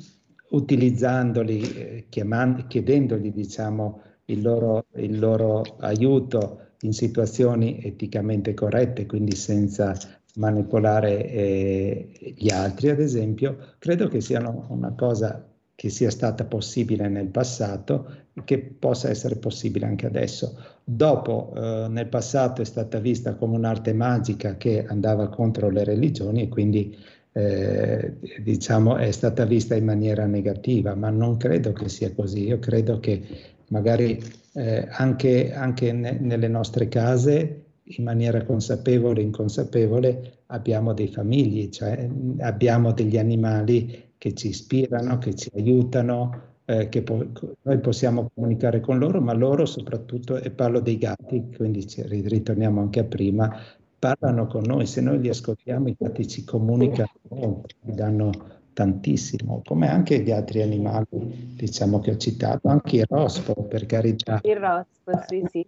[0.51, 9.35] utilizzandoli, eh, chiamando, chiedendogli diciamo, il, loro, il loro aiuto in situazioni eticamente corrette, quindi
[9.37, 9.97] senza
[10.35, 17.09] manipolare eh, gli altri, ad esempio, credo che sia una cosa che sia stata possibile
[17.09, 20.59] nel passato e che possa essere possibile anche adesso.
[20.85, 26.43] Dopo, eh, nel passato è stata vista come un'arte magica che andava contro le religioni
[26.43, 26.95] e quindi
[27.33, 32.47] eh, diciamo è stata vista in maniera negativa, ma non credo che sia così.
[32.49, 33.23] Io credo che
[33.69, 34.23] magari
[34.53, 37.65] eh, anche, anche ne, nelle nostre case
[37.97, 45.19] in maniera consapevole o inconsapevole abbiamo dei famigli, cioè abbiamo degli animali che ci ispirano,
[45.19, 47.27] che ci aiutano, eh, che po-
[47.63, 53.01] noi possiamo comunicare con loro, ma loro soprattutto, e parlo dei gatti, quindi ritorniamo anche
[53.01, 53.51] a prima,
[53.99, 58.31] parlano con noi, se noi li ascoltiamo i gatti ci comunicano ci danno
[58.73, 64.41] tantissimo, come anche gli altri animali, diciamo che ho citato, anche il rospo, per carità.
[64.43, 65.67] Il rospo, sì, sì.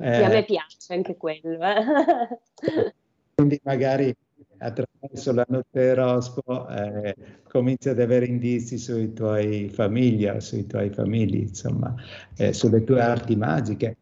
[0.00, 1.58] Eh, a me piace anche quello.
[1.60, 2.92] Eh.
[3.34, 4.14] Quindi magari
[4.58, 7.14] attraverso la notte del rospo eh,
[7.48, 11.94] cominci ad avere indizi sui tuoi famiglia, sui tuoi famigli, insomma,
[12.36, 13.96] eh, sulle tue arti magiche,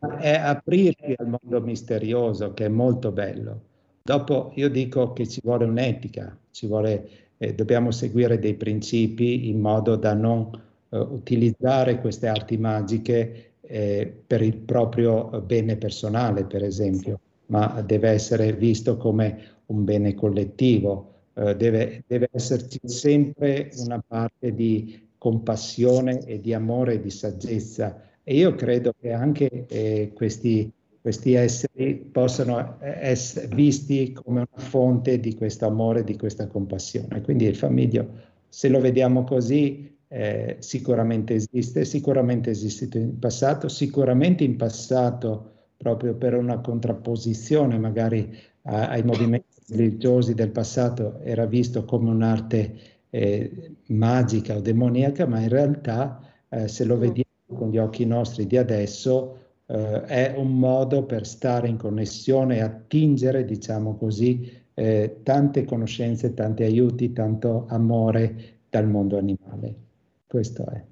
[0.00, 3.62] ma è aprirti al mondo misterioso che è molto bello.
[4.02, 9.60] Dopo io dico che ci vuole un'etica, ci vuole, eh, dobbiamo seguire dei principi in
[9.60, 10.50] modo da non
[10.88, 18.10] eh, utilizzare queste arti magiche eh, per il proprio bene personale, per esempio, ma deve
[18.10, 26.24] essere visto come un bene collettivo, eh, deve, deve, esserci sempre una parte di compassione
[26.24, 28.00] e di amore e di saggezza.
[28.22, 34.64] E io credo che anche eh, questi, questi, esseri possano eh, essere visti come una
[34.64, 37.20] fonte di questo amore, di questa compassione.
[37.20, 38.08] Quindi il famiglio,
[38.48, 45.52] se lo vediamo così, eh, sicuramente esiste, sicuramente è esistito in passato, sicuramente in passato
[45.76, 52.74] proprio per una contrapposizione magari a, ai movimenti religiosi del passato era visto come un'arte
[53.10, 57.00] eh, magica o demoniaca, ma in realtà eh, se lo mm.
[57.00, 59.36] vediamo con gli occhi nostri di adesso
[59.66, 66.34] eh, è un modo per stare in connessione e attingere, diciamo così, eh, tante conoscenze,
[66.34, 69.87] tanti aiuti, tanto amore dal mondo animale.
[70.28, 70.84] Questo è.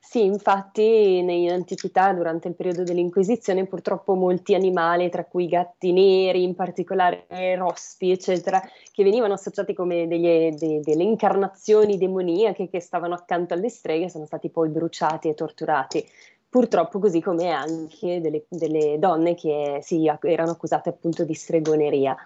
[0.00, 5.92] Sì, infatti in antichità, durante il periodo dell'Inquisizione, purtroppo molti animali, tra cui i gatti
[5.92, 7.26] neri, in particolare
[7.56, 8.58] rospi, eccetera,
[8.90, 14.24] che venivano associati come degli, de, delle incarnazioni demoniache che stavano accanto alle streghe, sono
[14.24, 16.02] stati poi bruciati e torturati.
[16.48, 22.16] Purtroppo così come anche delle, delle donne che sì, erano accusate appunto di stregoneria.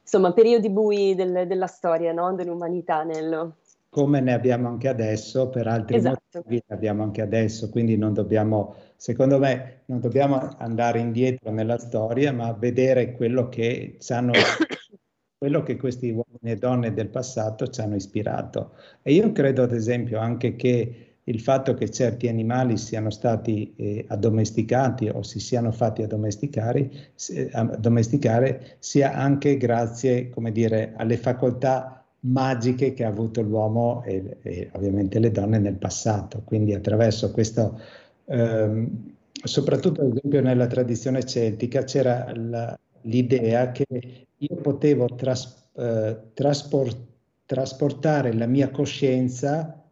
[0.00, 2.34] Insomma, periodi bui del, della storia no?
[2.34, 3.58] dell'umanità, Nello
[3.92, 6.38] come ne abbiamo anche adesso, per altri esatto.
[6.38, 11.76] motivi ne abbiamo anche adesso, quindi non dobbiamo, secondo me, non dobbiamo andare indietro nella
[11.76, 14.32] storia, ma vedere quello che, hanno,
[15.36, 18.76] quello che questi uomini e donne del passato ci hanno ispirato.
[19.02, 24.06] E io credo, ad esempio, anche che il fatto che certi animali siano stati eh,
[24.08, 32.01] addomesticati o si siano fatti addomesticare, eh, addomesticare sia anche grazie, come dire, alle facoltà
[32.24, 36.42] magiche che ha avuto l'uomo e, e, ovviamente le donne nel passato.
[36.44, 37.80] Quindi attraverso questo,
[38.26, 39.14] ehm,
[39.44, 46.98] soprattutto ad esempio nella tradizione celtica, c'era la, l'idea che io potevo tras, eh, trasport,
[47.46, 49.82] trasportare la mia coscienza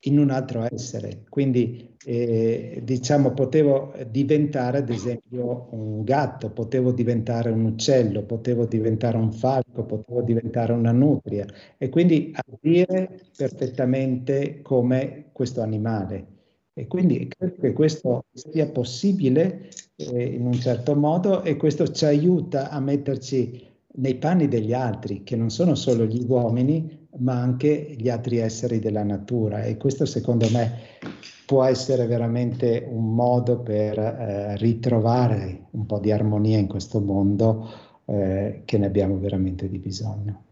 [0.00, 1.24] in un altro essere.
[1.28, 9.16] Quindi, eh, diciamo, potevo diventare, ad esempio, un gatto, potevo diventare un uccello, potevo diventare
[9.16, 11.46] un falco, potevo diventare una nutria
[11.78, 16.26] e quindi agire perfettamente come questo animale.
[16.74, 22.06] E quindi credo che questo sia possibile eh, in un certo modo e questo ci
[22.06, 27.94] aiuta a metterci nei panni degli altri, che non sono solo gli uomini, ma anche
[27.96, 30.78] gli altri esseri della natura e questo secondo me
[31.44, 37.68] può essere veramente un modo per eh, ritrovare un po' di armonia in questo mondo
[38.06, 40.44] eh, che ne abbiamo veramente di bisogno.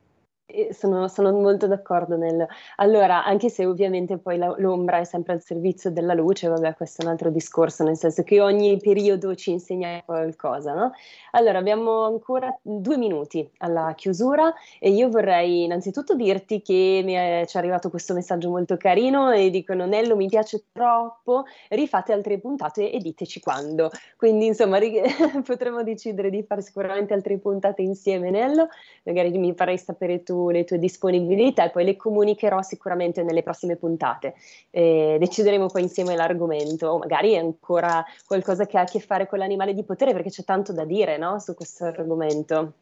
[0.72, 2.46] Sono, sono, molto d'accordo nel...
[2.76, 7.02] Allora, anche se ovviamente poi la, l'ombra è sempre al servizio della luce, vabbè, questo
[7.02, 10.92] è un altro discorso, nel senso che ogni periodo ci insegna qualcosa, no?
[11.32, 17.44] Allora, abbiamo ancora due minuti alla chiusura e io vorrei innanzitutto dirti che mi è,
[17.46, 22.38] ci è arrivato questo messaggio molto carino e dicono Nello mi piace troppo, rifate altre
[22.38, 23.90] puntate e diteci quando.
[24.16, 28.68] Quindi, insomma, rig- potremmo decidere di fare sicuramente altre puntate insieme, Nello,
[29.04, 33.76] magari mi farai sapere tu sulle tue disponibilità e poi le comunicherò sicuramente nelle prossime
[33.76, 34.34] puntate.
[34.70, 39.26] E decideremo poi insieme l'argomento, o magari è ancora qualcosa che ha a che fare
[39.26, 42.74] con l'animale di potere, perché c'è tanto da dire no, su questo argomento.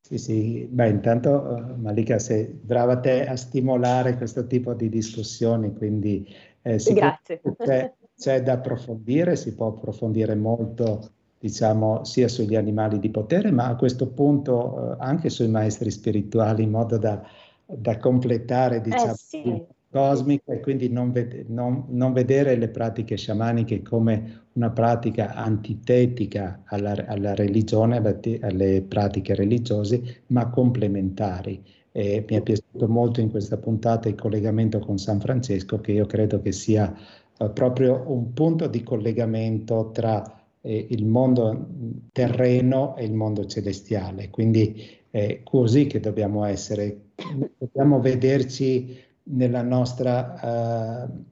[0.00, 5.74] Sì, sì, beh, intanto uh, Malika sei brava te a stimolare questo tipo di discussioni,
[5.74, 6.26] quindi
[6.62, 7.40] eh, Grazie.
[7.56, 11.12] C'è, c'è da approfondire, si può approfondire molto
[11.42, 16.62] diciamo, sia sugli animali di potere, ma a questo punto eh, anche sui maestri spirituali,
[16.62, 17.20] in modo da,
[17.66, 19.48] da completare, diciamo, eh, sì.
[19.48, 25.34] il cosmico e quindi non, ved- non, non, vedere le pratiche sciamaniche come una pratica
[25.34, 31.60] antitetica alla, alla religione, alle, alle pratiche religiose, ma complementari.
[31.90, 36.06] E mi è piaciuto molto in questa puntata il collegamento con San Francesco, che io
[36.06, 36.94] credo che sia
[37.38, 41.68] uh, proprio un punto di collegamento tra eh, il mondo
[42.12, 44.30] terreno e il mondo celestiale.
[44.30, 47.10] Quindi è così che dobbiamo essere,
[47.58, 51.24] dobbiamo vederci nella nostra, uh,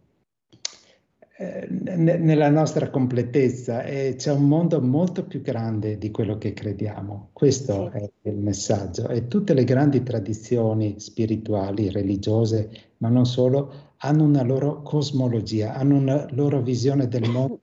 [1.38, 7.30] nella nostra completezza e c'è un mondo molto più grande di quello che crediamo.
[7.32, 14.24] Questo è il messaggio e tutte le grandi tradizioni spirituali, religiose, ma non solo, hanno
[14.24, 17.59] una loro cosmologia, hanno una loro visione del mondo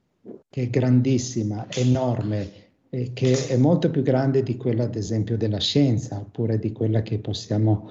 [0.50, 5.60] che è grandissima, enorme, e che è molto più grande di quella, ad esempio, della
[5.60, 7.90] scienza, oppure di quella che possiamo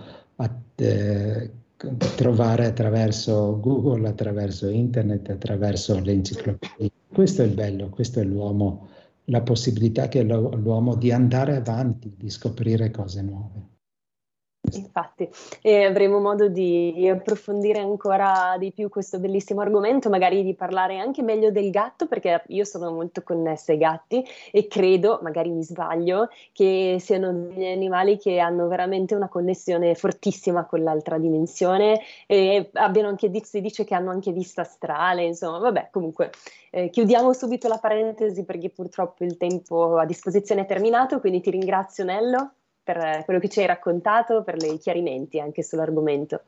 [0.77, 1.51] eh,
[2.17, 6.91] trovare attraverso Google, attraverso internet, attraverso le enciclopedie.
[7.13, 8.89] Questo è il bello, questo è l'uomo,
[9.25, 13.76] la possibilità che l'uomo di andare avanti, di scoprire cose nuove.
[14.73, 15.29] Infatti,
[15.63, 21.23] e avremo modo di approfondire ancora di più questo bellissimo argomento, magari di parlare anche
[21.23, 26.29] meglio del gatto, perché io sono molto connessa ai gatti e credo, magari mi sbaglio,
[26.53, 33.09] che siano degli animali che hanno veramente una connessione fortissima con l'altra dimensione e abbiano
[33.09, 36.31] anche, si dice che hanno anche vista astrale, insomma, vabbè, comunque
[36.71, 41.51] eh, chiudiamo subito la parentesi perché purtroppo il tempo a disposizione è terminato, quindi ti
[41.51, 42.51] ringrazio Nello
[42.87, 46.41] per quello che ci hai raccontato, per i chiarimenti anche sull'argomento.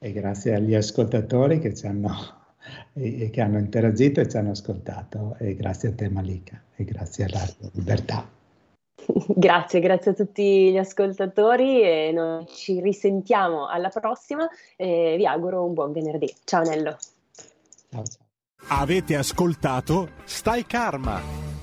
[0.00, 2.10] E grazie agli ascoltatori che, ci hanno,
[2.94, 5.36] e, che hanno interagito e ci hanno ascoltato.
[5.38, 8.28] E grazie a te Malika e grazie alla libertà.
[9.26, 15.64] Grazie, grazie a tutti gli ascoltatori e noi ci risentiamo alla prossima e vi auguro
[15.64, 16.32] un buon venerdì.
[16.44, 16.96] Ciao Nello.
[17.90, 18.24] Ciao, ciao.
[18.68, 21.53] Avete ascoltato Stai Karma